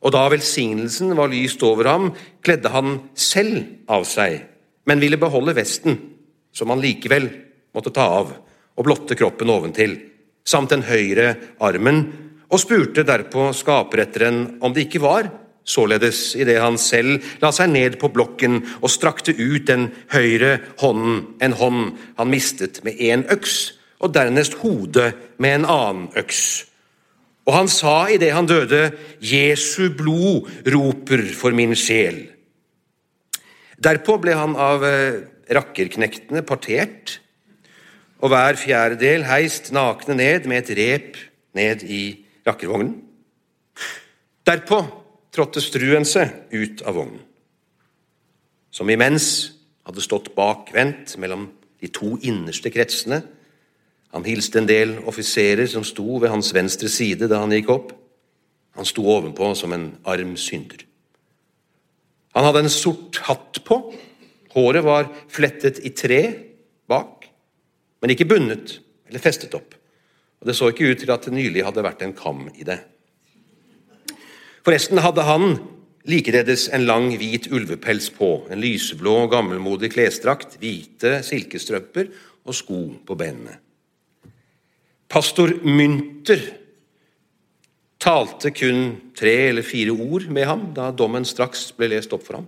[0.05, 2.09] og da velsignelsen var lyst over ham,
[2.45, 4.41] kledde han selv av seg,
[4.85, 5.97] men ville beholde vesten,
[6.53, 7.29] som han likevel
[7.75, 8.35] måtte ta av,
[8.75, 9.95] og blotte kroppen oventil
[10.45, 11.33] samt den høyre
[11.63, 12.03] armen,
[12.53, 15.31] og spurte derpå skaperetteren om det ikke var
[15.65, 21.23] således idet han selv la seg ned på blokken og strakte ut den høyre hånden,
[21.41, 21.81] en hånd
[22.19, 23.73] han mistet med én øks,
[24.05, 26.41] og dernest hodet med en annen øks.
[27.45, 28.89] Og han sa idet han døde,
[29.21, 32.23] Jesu blod roper for min sjel.
[33.81, 35.21] Derpå ble han av eh,
[35.53, 37.19] rakkerknektene partert
[38.23, 41.19] og hver fjerdedel heist nakne ned med et rep
[41.55, 42.03] ned i
[42.47, 42.95] rakkervognen.
[44.47, 44.79] Derpå
[45.35, 47.21] trådte struen seg ut av vognen,
[48.71, 49.27] som imens
[49.85, 51.49] hadde stått bakvendt mellom
[51.83, 53.21] de to innerste kretsene.
[54.15, 57.93] Han hilste en del offiserer som sto ved hans venstre side da han gikk opp.
[58.79, 60.81] Han sto ovenpå som en arm synder.
[62.35, 63.79] Han hadde en sort hatt på.
[64.55, 66.21] Håret var flettet i tre
[66.87, 67.15] bak
[68.05, 69.71] men ikke bundet eller festet opp.
[70.37, 72.77] Og Det så ikke ut til at det nylig hadde vært en kam i det.
[74.61, 75.55] Forresten hadde han
[76.05, 82.11] likeredes en lang, hvit ulvepels på, en lyseblå, gammelmodig klesdrakt, hvite silkestrømper
[82.45, 83.57] og sko på benene.
[85.11, 86.41] Pastor Mynter
[88.01, 92.39] talte kun tre eller fire ord med ham da dommen straks ble lest opp for
[92.39, 92.47] ham.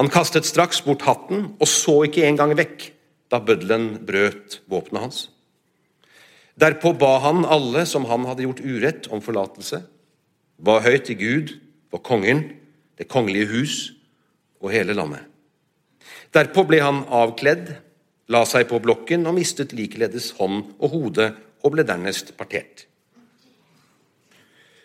[0.00, 2.88] Han kastet straks bort hatten og så ikke engang vekk
[3.32, 5.20] da bøddelen brøt våpenet hans.
[6.60, 9.80] Derpå ba han alle som han hadde gjort urett, om forlatelse,
[10.60, 11.54] ba høyt til Gud
[11.90, 12.44] for kongen,
[13.00, 13.76] det kongelige hus
[14.60, 15.24] og hele landet.
[16.32, 17.72] Derpå ble han avkledd,
[18.32, 21.28] la seg på blokken og mistet likeledes hånd og hode
[21.62, 22.86] og ble dernest partert.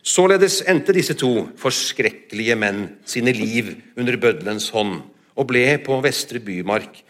[0.08, 5.02] Således endte disse to forskrekkelige menn sine liv under bøddelens hånd
[5.38, 7.02] og ble på Vestre Bymark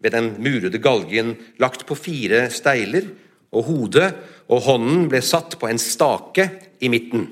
[0.00, 3.08] ved den murede galgen lagt på fire steiler,
[3.52, 4.08] og hodet
[4.52, 6.48] og hånden ble satt på en stake
[6.84, 7.28] i midten.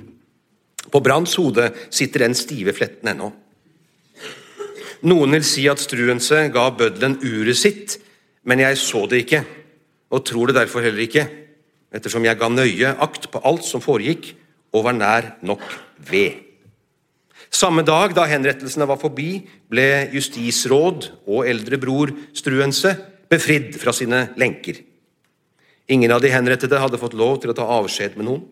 [0.93, 3.33] På Branns hode sitter den stive fletten ennå.
[5.05, 7.99] Noen vil si at Struense ga bøddelen uret sitt,
[8.45, 9.43] men jeg så det ikke,
[10.15, 11.27] og tror det derfor heller ikke,
[11.95, 14.33] ettersom jeg ga nøye akt på alt som foregikk,
[14.75, 15.63] og var nær nok
[16.11, 16.41] ved.
[17.55, 22.91] Samme dag da henrettelsene var forbi, ble justisråd og eldre bror Struense
[23.31, 24.81] befridd fra sine lenker.
[25.95, 28.45] Ingen av de henrettede hadde fått lov til å ta avskjed med noen.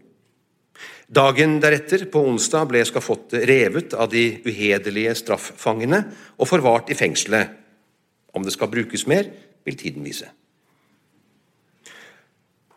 [1.13, 6.05] Dagen deretter, på onsdag, ble skafottet revet av de uhederlige strafffangene
[6.39, 7.51] og forvart i fengselet.
[8.33, 9.29] Om det skal brukes mer,
[9.65, 10.29] vil tiden vise.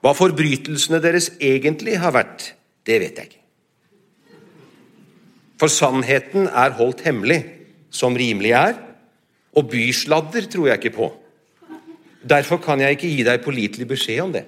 [0.06, 2.52] Hva forbrytelsene deres egentlig har vært,
[2.86, 3.41] det vet jeg ikke.
[5.58, 7.39] For sannheten er holdt hemmelig,
[7.89, 8.76] som rimelig er,
[9.56, 11.08] og bysladder tror jeg ikke på.
[12.26, 14.43] Derfor kan jeg ikke gi deg pålitelig beskjed om det.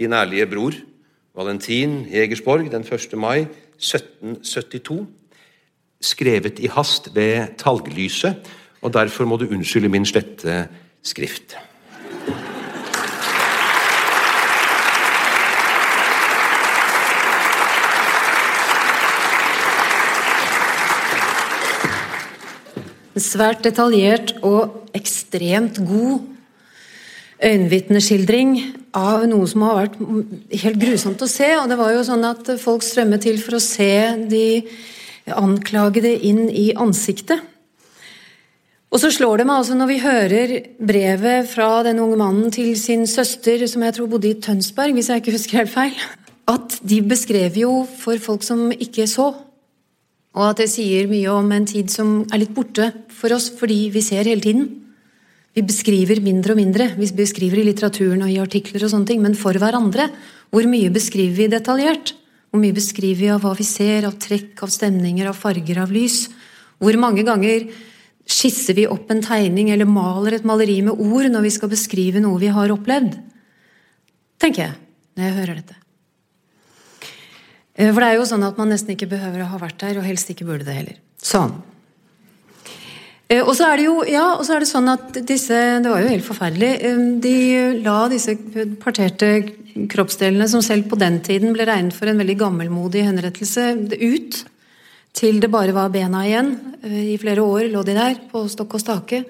[0.00, 0.76] Din ærlige bror
[1.36, 3.16] Valentin Jegersborg den 1.
[3.16, 3.46] mai
[3.78, 5.06] 1772.
[6.00, 8.34] Skrevet i hast ved talglyset,
[8.82, 10.68] og derfor må du unnskylde min slette
[11.02, 11.56] skrift.
[23.20, 26.22] Svært detaljert og ekstremt god
[27.40, 28.54] øyenvitneskildring
[28.96, 29.98] av noe som har vært
[30.62, 31.48] helt grusomt å se.
[31.56, 33.92] og det var jo sånn at Folk strømmet til for å se
[34.30, 34.46] de
[35.30, 37.42] anklagede inn i ansiktet.
[38.90, 42.72] Og så slår det meg altså når vi hører brevet fra den unge mannen til
[42.78, 46.00] sin søster, som jeg tror bodde i Tønsberg, hvis jeg ikke husker helt feil,
[46.50, 47.70] at de beskrev jo
[48.00, 49.28] for folk som ikke så,
[50.34, 53.88] og at det sier mye om en tid som er litt borte for oss fordi
[53.94, 54.66] vi ser hele tiden.
[55.54, 56.88] Vi beskriver mindre og mindre.
[56.94, 60.06] Vi beskriver i litteraturen og i artikler, og sånne ting, men for hverandre.
[60.54, 62.14] Hvor mye beskriver vi detaljert?
[62.50, 65.90] Hvor mye beskriver vi av hva vi ser, av trekk, av stemninger, av farger, av
[65.94, 66.28] lys?
[66.78, 67.66] Hvor mange ganger
[68.30, 72.22] skisser vi opp en tegning eller maler et maleri med ord når vi skal beskrive
[72.22, 73.18] noe vi har opplevd?
[74.40, 74.76] tenker jeg,
[75.18, 75.74] når jeg hører dette.
[77.76, 79.98] Eh, For det er jo sånn at man nesten ikke behøver å ha vært der,
[80.00, 80.96] og helst ikke burde det heller.
[81.20, 81.52] Sånn.
[83.28, 85.90] Eh, Og så er det jo ja, og så er det sånn at disse Det
[85.92, 86.70] var jo helt forferdelig.
[86.82, 88.34] eh, De la disse
[88.80, 89.28] parterte
[89.92, 94.44] kroppsdelene, som selv på den tiden ble regnet for en veldig gammelmodig henrettelse, ut
[95.16, 96.54] til det bare var bena igjen.
[96.82, 99.24] Eh, I flere år lå de der på stokk og stake.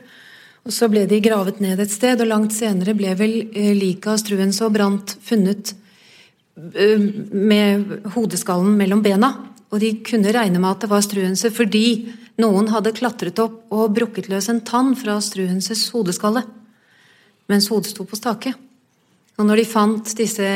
[0.66, 4.12] Og så ble de gravet ned et sted, og langt senere ble vel eh, liket
[4.12, 5.72] av Struens og Brant funnet
[6.74, 7.00] eh,
[7.32, 9.32] med hodeskallen mellom bena.
[9.70, 11.84] Og de kunne regne med at det var Struense fordi
[12.40, 16.42] noen hadde klatret opp og brukket løs en tann fra Struenses hodeskalle
[17.50, 18.52] mens hodet sto på stake.
[19.40, 20.46] Og når de fant disse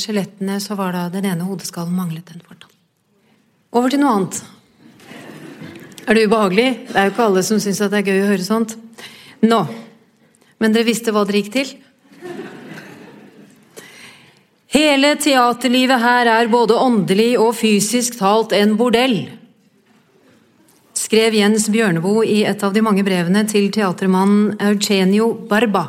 [0.00, 2.72] skjelettene, så var da den ene hodeskallen manglet en fortann.
[3.76, 4.38] Over til noe annet.
[6.08, 6.68] Er det ubehagelig?
[6.88, 8.70] Det er jo ikke alle som syns det er gøy å høre sånt.
[9.44, 9.58] Nå.
[10.58, 11.74] Men dere visste hva dere gikk til?
[14.72, 19.18] Hele teaterlivet her er både åndelig og fysisk talt en bordell,
[20.96, 25.86] skrev Jens Bjørneboe i et av de mange brevene til teatermannen Eugenio Barba.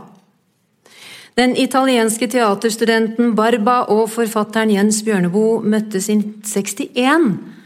[1.40, 7.59] Den italienske teaterstudenten Barba og forfatteren Jens Bjørneboe møttes i 61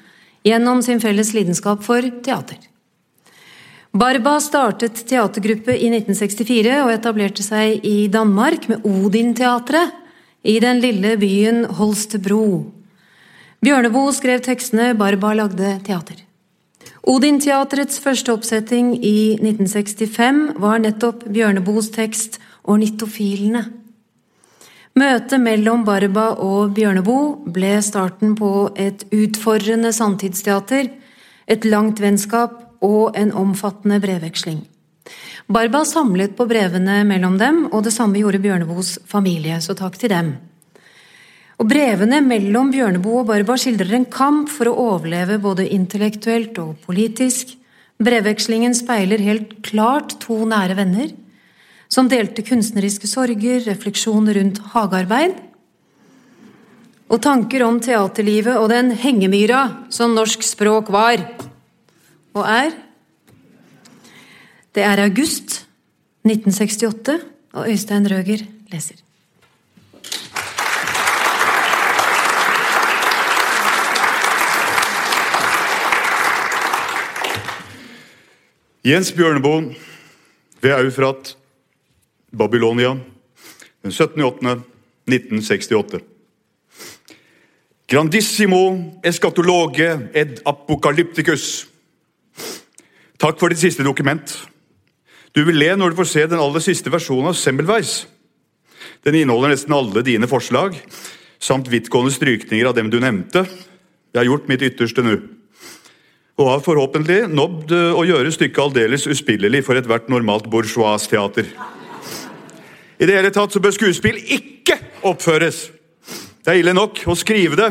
[0.43, 2.59] gjennom sin felles lidenskap for teater.
[3.93, 9.93] Barba startet teatergruppe i 1964 og etablerte seg i Danmark med Odin-teatret
[10.49, 12.45] i den lille byen Holstebro.
[13.63, 16.23] Bjørneboe skrev tekstene, Barba lagde teater.
[17.03, 23.82] Odin-teatrets første oppsetting i 1965 var nettopp Bjørneboes tekst 'Ornitofilene'.
[24.93, 30.91] Møtet mellom Barba og Bjørneboe ble starten på et utfordrende samtidsteater,
[31.49, 34.59] et langt vennskap og en omfattende brevveksling.
[35.49, 40.13] Barba samlet på brevene mellom dem, og det samme gjorde Bjørneboes familie, så takk til
[40.13, 40.35] dem.
[41.57, 46.77] Og Brevene mellom Bjørneboe og Barba skildrer en kamp for å overleve både intellektuelt og
[46.85, 47.57] politisk.
[48.03, 51.09] Brevvekslingen speiler helt klart to nære venner,
[51.93, 55.35] som delte kunstneriske sorger, refleksjoner rundt hagearbeid
[57.13, 61.21] og tanker om teaterlivet og den hengemyra som norsk språk var
[62.33, 62.71] og er.
[64.73, 65.59] Det er august
[66.25, 67.19] 1968,
[67.53, 68.41] og Øystein Røger
[68.71, 68.97] leser.
[78.83, 79.75] Jens Bjørneboe
[80.63, 81.35] ved Eufrat,
[82.34, 82.97] Babylonia,
[83.84, 85.99] den 17.8.1968.
[87.88, 91.67] Grandissimo eskatologe ed apokalypticus.
[93.21, 94.34] Takk for ditt siste dokument.
[95.34, 98.07] Du vil le når du får se den aller siste versjonen av Semmelweis.
[99.05, 100.77] Den inneholder nesten alle dine forslag,
[101.38, 103.45] samt vidtgående strykninger av dem du nevnte.
[104.13, 105.17] Jeg har gjort mitt ytterste nå
[106.34, 111.45] og har forhåpentlig nådd eh, å gjøre stykket aldeles uspillelig for ethvert normalt bourgeois-teater.
[112.99, 114.77] I det hele tatt så bør skuespill ikke
[115.07, 115.65] oppføres.
[116.43, 117.69] Det er ille nok å skrive det,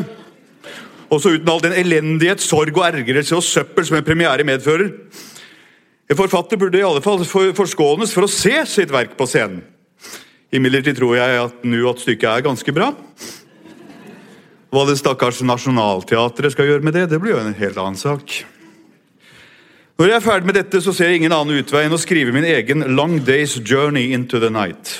[1.13, 4.89] også uten all den elendighet, sorg og ergrelse og søppel som en premiere medfører.
[6.09, 9.61] En forfatter burde i alle fall forskånes for å se sitt verk på scenen.
[10.53, 12.91] Imidlertid tror jeg at nå at stykket er ganske bra.
[14.73, 18.43] Hva det stakkars Nationaltheatret skal gjøre med det, det blir jo en helt annen sak.
[19.97, 22.33] Når jeg er ferdig med dette, så ser jeg ingen annen utvei enn å skrive
[22.33, 24.95] min egen Long Days Journey into the Night.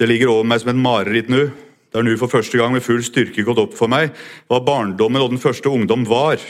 [0.00, 1.50] Det ligger over meg som et mareritt nå.
[1.90, 4.14] Det har nå for første gang med full styrke gått opp for meg
[4.48, 6.40] hva barndommen og den første ungdom var.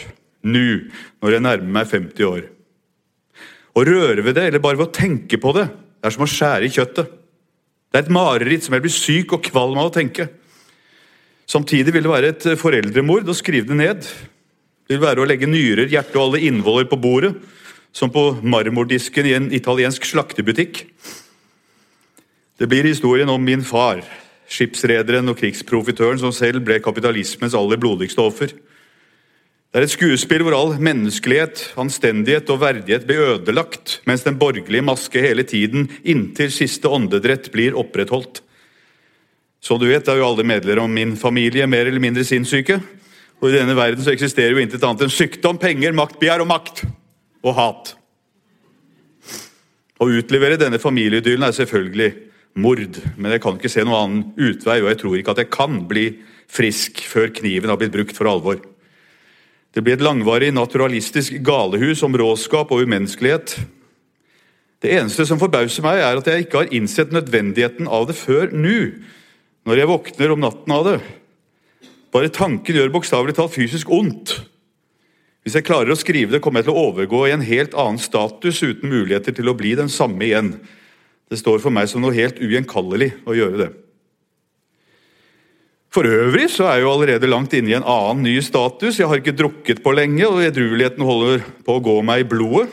[0.47, 0.67] Nå,
[1.19, 2.45] når jeg nærmer meg 50 år.
[3.75, 6.31] Å røre ved det, eller bare ved å tenke på det, det er som å
[6.31, 7.17] skjære i kjøttet.
[7.91, 10.29] Det er et mareritt som jeg blir syk og kvalm av å tenke.
[11.51, 14.07] Samtidig vil det være et foreldremord å skrive det ned.
[14.87, 17.35] Det vil være å legge nyrer, hjerte og alle innvoller på bordet,
[17.91, 20.85] som på marmordisken i en italiensk slaktebutikk.
[22.61, 24.03] Det blir historien om min far,
[24.45, 28.53] skipsrederen og krigsprofitøren som selv ble kapitalismens aller blodigste offer.
[29.71, 34.85] Det er et skuespill hvor all menneskelighet, anstendighet og verdighet blir ødelagt, mens den borgerlige
[34.85, 38.43] maske hele tiden, inntil siste åndedrett, blir opprettholdt.
[39.65, 42.77] Som du vet, er jo alle medlemmer av min familie mer eller mindre sinnssyke.
[43.41, 46.85] Og i denne verden så eksisterer jo intet annet enn sykdom, penger, maktbegjær og makt.
[47.41, 47.95] Og hat.
[50.01, 52.17] Å utlevere denne familieidyllen er selvfølgelig
[52.59, 55.53] mord, men jeg kan ikke se noen annen utvei, og jeg tror ikke at jeg
[55.55, 56.07] kan bli
[56.51, 58.59] frisk før kniven har blitt brukt for alvor.
[59.71, 63.55] Det blir et langvarig naturalistisk galehus om råskap og umenneskelighet.
[64.83, 68.51] Det eneste som forbauser meg, er at jeg ikke har innsett nødvendigheten av det før
[68.51, 68.79] nå,
[69.69, 70.99] når jeg våkner om natten av det.
[72.11, 74.41] Bare tanken gjør bokstavelig talt fysisk ondt.
[75.45, 78.01] Hvis jeg klarer å skrive det, kommer jeg til å overgå i en helt annen
[78.01, 80.55] status uten muligheter til å bli den samme igjen.
[81.31, 83.71] Det står for meg som noe helt ugjenkallelig å gjøre det.
[85.91, 88.99] For øvrig så er jeg jo allerede langt inne i en annen ny status.
[88.99, 92.69] Jeg har ikke drukket på lenge, og edrueligheten holder på å gå meg i blodet.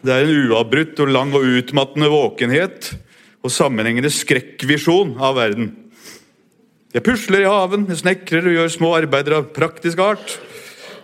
[0.00, 2.94] Det er en uavbrutt og lang og utmattende våkenhet
[3.44, 5.74] og sammenhengende skrekkvisjon av verden.
[6.90, 10.38] Jeg pusler i haven, jeg snekrer og gjør små arbeider av praktisk art.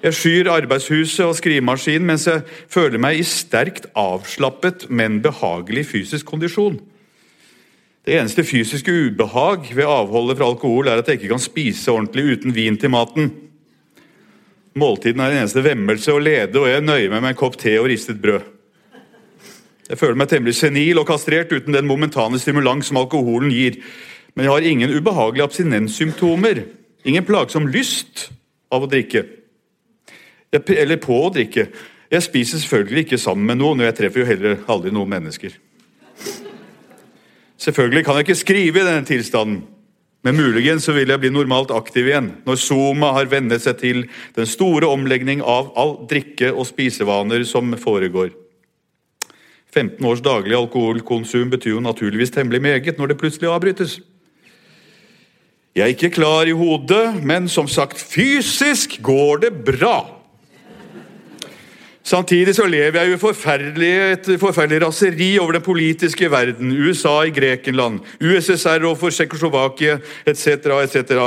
[0.07, 6.29] Jeg skyr arbeidshuset og skrivemaskinen mens jeg føler meg i sterkt avslappet, men behagelig fysisk
[6.31, 6.77] kondisjon.
[8.07, 12.37] Det eneste fysiske ubehag ved avholdet fra alkohol er at jeg ikke kan spise ordentlig
[12.37, 13.33] uten vin til maten.
[14.79, 17.73] Måltiden er en eneste vemmelse og lede, og jeg nøyer meg med en kopp te
[17.81, 18.45] og ristet brød.
[19.89, 23.81] Jeg føler meg temmelig senil og kastrert uten den momentane stimulans som alkoholen gir.
[24.37, 26.63] Men jeg har ingen ubehagelige abstinenssymptomer.
[27.03, 28.29] Ingen plagsom lyst
[28.71, 29.25] av å drikke.
[30.57, 31.69] Eller på å drikke.
[32.11, 35.57] Jeg spiser selvfølgelig ikke sammen med noen, og jeg treffer jo heller aldri noen mennesker.
[37.59, 39.63] Selvfølgelig kan jeg ikke skrive i denne tilstanden,
[40.27, 44.03] men muligens så vil jeg bli normalt aktiv igjen når Zuma har vennet seg til
[44.37, 48.33] den store omlegning av all drikke- og spisevaner som foregår.
[49.77, 53.99] 15 års daglig alkoholkonsum betyr jo naturligvis temmelig meget når det plutselig avbrytes.
[55.77, 60.16] Jeg er ikke klar i hodet, men som sagt, fysisk går det bra.
[62.07, 66.71] Samtidig så lever jeg forferdelig, et forferdelig raseri over den politiske verden.
[66.71, 70.71] USA i Grekenland, USSR overfor Tsjekkoslovakia etc.
[70.85, 71.19] etc.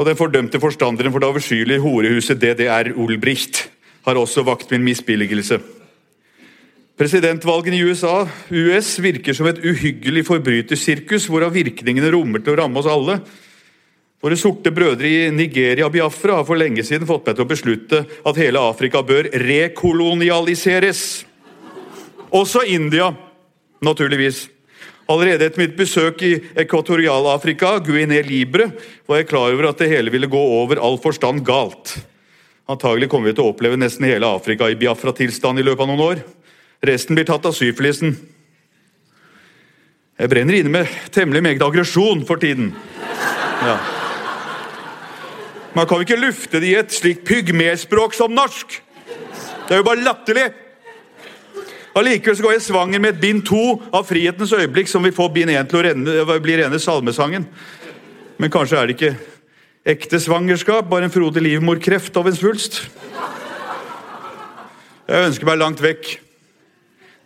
[0.00, 3.66] Og den fordømte forstanderen for det avskyelige horehuset DDR, Olbricht,
[4.06, 5.60] har også vakt min misbilligelse.
[6.96, 8.22] Presidentvalgene i USA
[8.54, 13.18] US virker som et uhyggelig forbrytersirkus, hvorav virkningene rommer til å ramme oss alle.
[14.24, 17.50] Våre sorte brødre i Nigeria og Biafra har for lenge siden fått meg til å
[17.50, 21.02] beslutte at hele Afrika bør rekolonialiseres.
[22.32, 23.10] Også India,
[23.84, 24.46] naturligvis.
[25.12, 28.70] Allerede etter mitt besøk i Ekvatorial-Afrika, Guinea Libre,
[29.04, 31.92] var jeg klar over at det hele ville gå over all forstand galt.
[32.64, 36.04] Antagelig kommer vi til å oppleve nesten hele Afrika i Biafra-tilstand i løpet av noen
[36.06, 36.22] år.
[36.88, 38.16] Resten blir tatt av syfilisen.
[40.16, 42.72] Jeg brenner inne med temmelig meget aggresjon for tiden.
[43.60, 43.76] Ja.
[45.74, 48.76] Man kan jo ikke lufte det i et slikt pygmespråk som norsk!
[49.66, 50.46] Det er jo bare latterlig!
[51.98, 53.62] Allikevel går jeg svanger med et bind to
[53.94, 55.82] av Frihetens øyeblikk, som vil få bind én til
[56.22, 57.46] å bli rene salmesangen.
[58.38, 59.12] Men kanskje er det ikke
[59.94, 62.80] ekte svangerskap, bare en frodig livmorkreft av en svulst?
[65.04, 66.16] Jeg ønsker meg langt vekk.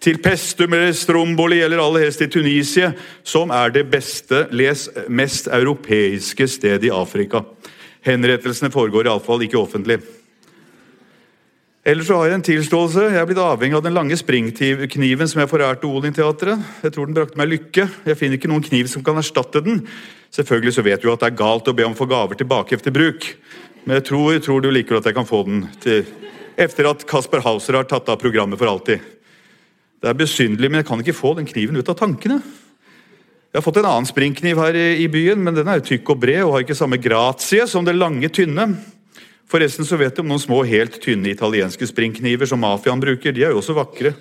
[0.04, 2.92] Til Pestum eller Stromboli eller aller helst til Tunisia,
[3.26, 7.42] som er det beste, les mest europeiske sted i Afrika.
[8.06, 9.98] Henrettelsene foregår iallfall ikke offentlig.
[11.88, 13.06] Ellers så har jeg en tilståelse.
[13.14, 16.60] Jeg er blitt avhengig av den lange springkniven som jeg forærte Olin-teatret.
[16.84, 17.86] Jeg tror den brakte meg lykke.
[18.10, 19.80] Jeg finner ikke noen kniv som kan erstatte den.
[20.34, 22.76] Selvfølgelig så vet du at det er galt å be om å få gaver tilbake
[22.76, 23.30] etter bruk.
[23.86, 26.04] Men jeg tror, tror du liker at jeg kan få den til
[26.58, 29.00] etter at Kasper Hauser har tatt av programmet for alltid.
[30.02, 32.42] Det er besynderlig, men jeg kan ikke få den kniven ut av tankene.
[33.58, 36.44] Jeg har fått en annen springkniv her i byen, men den er tykk og bred
[36.44, 38.68] og har ikke samme gratie som det lange, tynne.
[39.50, 43.34] Forresten så vet du om noen små, helt tynne italienske springkniver som mafiaen bruker.
[43.34, 44.12] De er jo også vakre.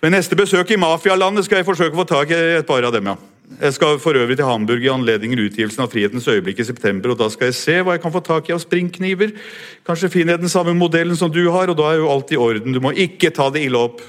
[0.00, 2.96] Ved neste besøk i mafialandet skal jeg forsøke å få tak i et par av
[2.96, 3.12] dem.
[3.12, 3.18] ja.
[3.60, 7.12] Jeg skal for øvrig til Hamburg i anledning utgivelsen av Frihetens øyeblikk i september.
[7.12, 9.36] og Da skal jeg se hva jeg kan få tak i av springkniver.
[9.84, 12.40] Kanskje finner jeg den samme modellen som du har, og da er jo alt i
[12.40, 12.72] orden.
[12.72, 14.00] Du må ikke ta det ille opp.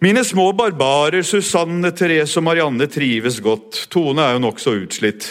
[0.00, 3.82] Mine små barbarer Susanne, Therese og Marianne trives godt.
[3.92, 5.26] Tone er jo nokså utslitt.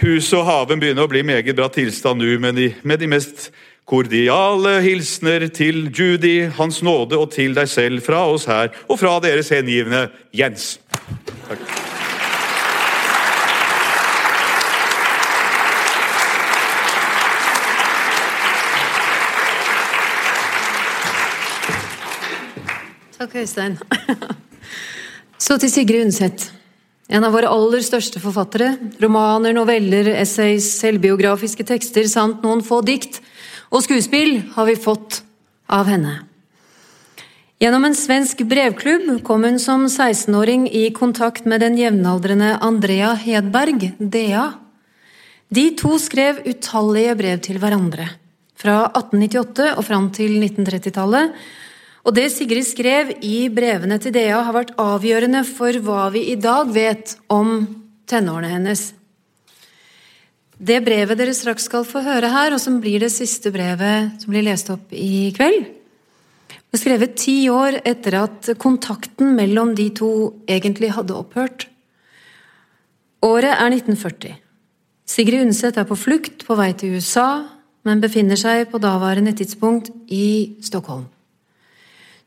[0.00, 3.52] Huset og haven begynner å bli meget bra tilstand nå, men med de mest
[3.86, 9.20] kordiale hilsener til Judy, Hans Nåde og til deg selv fra oss her, og fra
[9.22, 10.72] deres hengivne Jens.
[11.46, 11.83] Takk.
[23.24, 23.78] Takk, Øystein.
[25.44, 26.42] Så til Sigrid Undset.
[27.08, 28.74] En av våre aller største forfattere.
[29.00, 33.22] Romaner, noveller, essays, selvbiografiske tekster samt noen få dikt
[33.72, 35.22] og skuespill har vi fått
[35.72, 36.18] av henne.
[37.64, 43.94] Gjennom en svensk brevklubb kom hun som 16-åring i kontakt med den jevnaldrende Andrea Hedberg,
[43.96, 44.50] DA.
[45.48, 48.12] De to skrev utallige brev til hverandre.
[48.52, 51.62] Fra 1898 og fram til 1930-tallet
[52.04, 56.36] Og det Sigrid skrev i brevene til Dea, har vært avgjørende for hva vi i
[56.36, 57.62] dag vet om
[58.08, 58.90] tenårene hennes.
[60.54, 64.34] Det brevet dere straks skal få høre her, og som blir det siste brevet som
[64.34, 65.64] blir lest opp i kveld,
[66.68, 70.10] ble skrevet ti år etter at kontakten mellom de to
[70.50, 71.68] egentlig hadde opphørt.
[73.24, 74.36] Året er 1940.
[75.08, 77.46] Sigrid Undset er på flukt på vei til USA,
[77.84, 81.06] men befinner seg på daværende tidspunkt i Stockholm.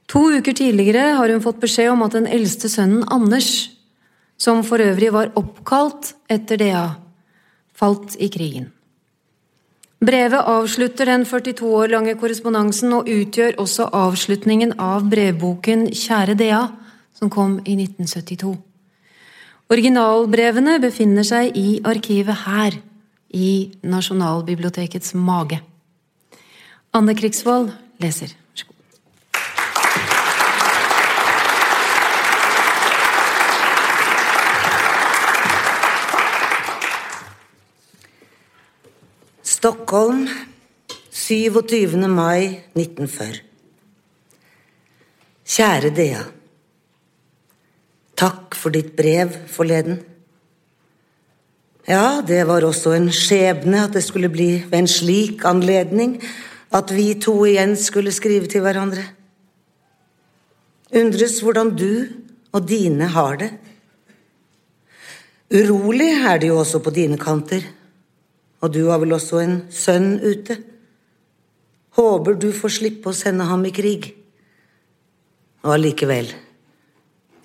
[0.08, 3.70] To uker tidligere har hun fått beskjed om at den eldste sønnen Anders,
[4.40, 6.86] som for øvrig var oppkalt etter DA,
[7.76, 8.72] falt i krigen.
[9.98, 16.62] Brevet avslutter den 42 år lange korrespondansen og utgjør også avslutningen av brevboken Kjære DA,
[17.18, 18.54] som kom i 1972.
[19.74, 22.78] Originalbrevene befinner seg i arkivet her,
[23.28, 25.60] i Nasjonalbibliotekets mage.
[26.96, 28.32] Anne Krigsvold leser.
[39.68, 40.30] Stockholm
[41.12, 42.08] 27.
[42.08, 43.42] mai 1940.
[45.44, 46.22] Kjære Dea.
[48.16, 49.98] Takk for ditt brev forleden.
[51.84, 56.16] Ja, det var også en skjebne at det skulle bli ved en slik anledning
[56.72, 59.04] at vi to igjen skulle skrive til hverandre.
[60.96, 62.08] Undres hvordan du
[62.56, 63.52] og dine har det.
[65.52, 67.68] Urolig er det jo også på dine kanter,
[68.68, 70.60] og du har vel også en sønn ute.
[71.96, 74.12] Håper du får slippe å sende ham i krig.
[75.64, 76.36] Og allikevel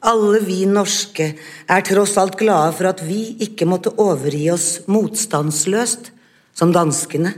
[0.02, 1.28] alle vi norske
[1.70, 6.10] er tross alt glade for at vi ikke måtte overgi oss motstandsløst,
[6.52, 7.30] som danskene.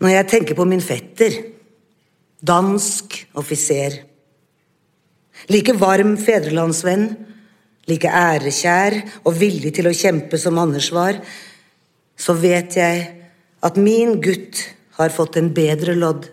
[0.00, 1.34] Når jeg tenker på min fetter,
[2.40, 3.98] dansk offiser,
[5.52, 7.10] like varm fedrelandsvenn,
[7.90, 11.18] like ærekjær og villig til å kjempe som Anders var,
[12.20, 13.06] så vet jeg
[13.64, 14.60] at min gutt
[15.00, 16.28] har fått en bedre lodd.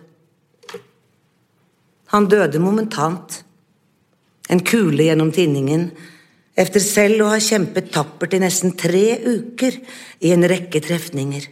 [2.12, 3.42] Han døde momentant
[4.48, 5.90] en kule gjennom tinningen,
[6.58, 9.76] efter selv å ha kjempet tappert i nesten tre uker
[10.24, 11.44] i en rekke trefninger.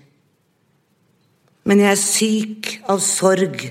[1.67, 3.69] Men jeg er syk av sorg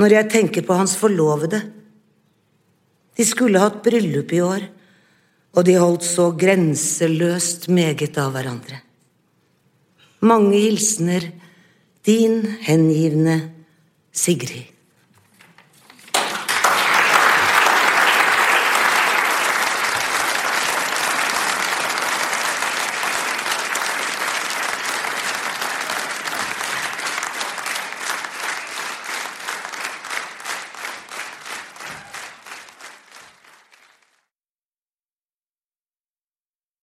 [0.00, 1.60] når jeg tenker på hans forlovede.
[3.16, 4.68] De skulle hatt bryllup i år,
[5.50, 8.80] og de holdt så grenseløst meget av hverandre.
[10.20, 11.32] Mange hilsener,
[12.06, 13.54] din hengivne
[14.12, 14.68] Sigrid.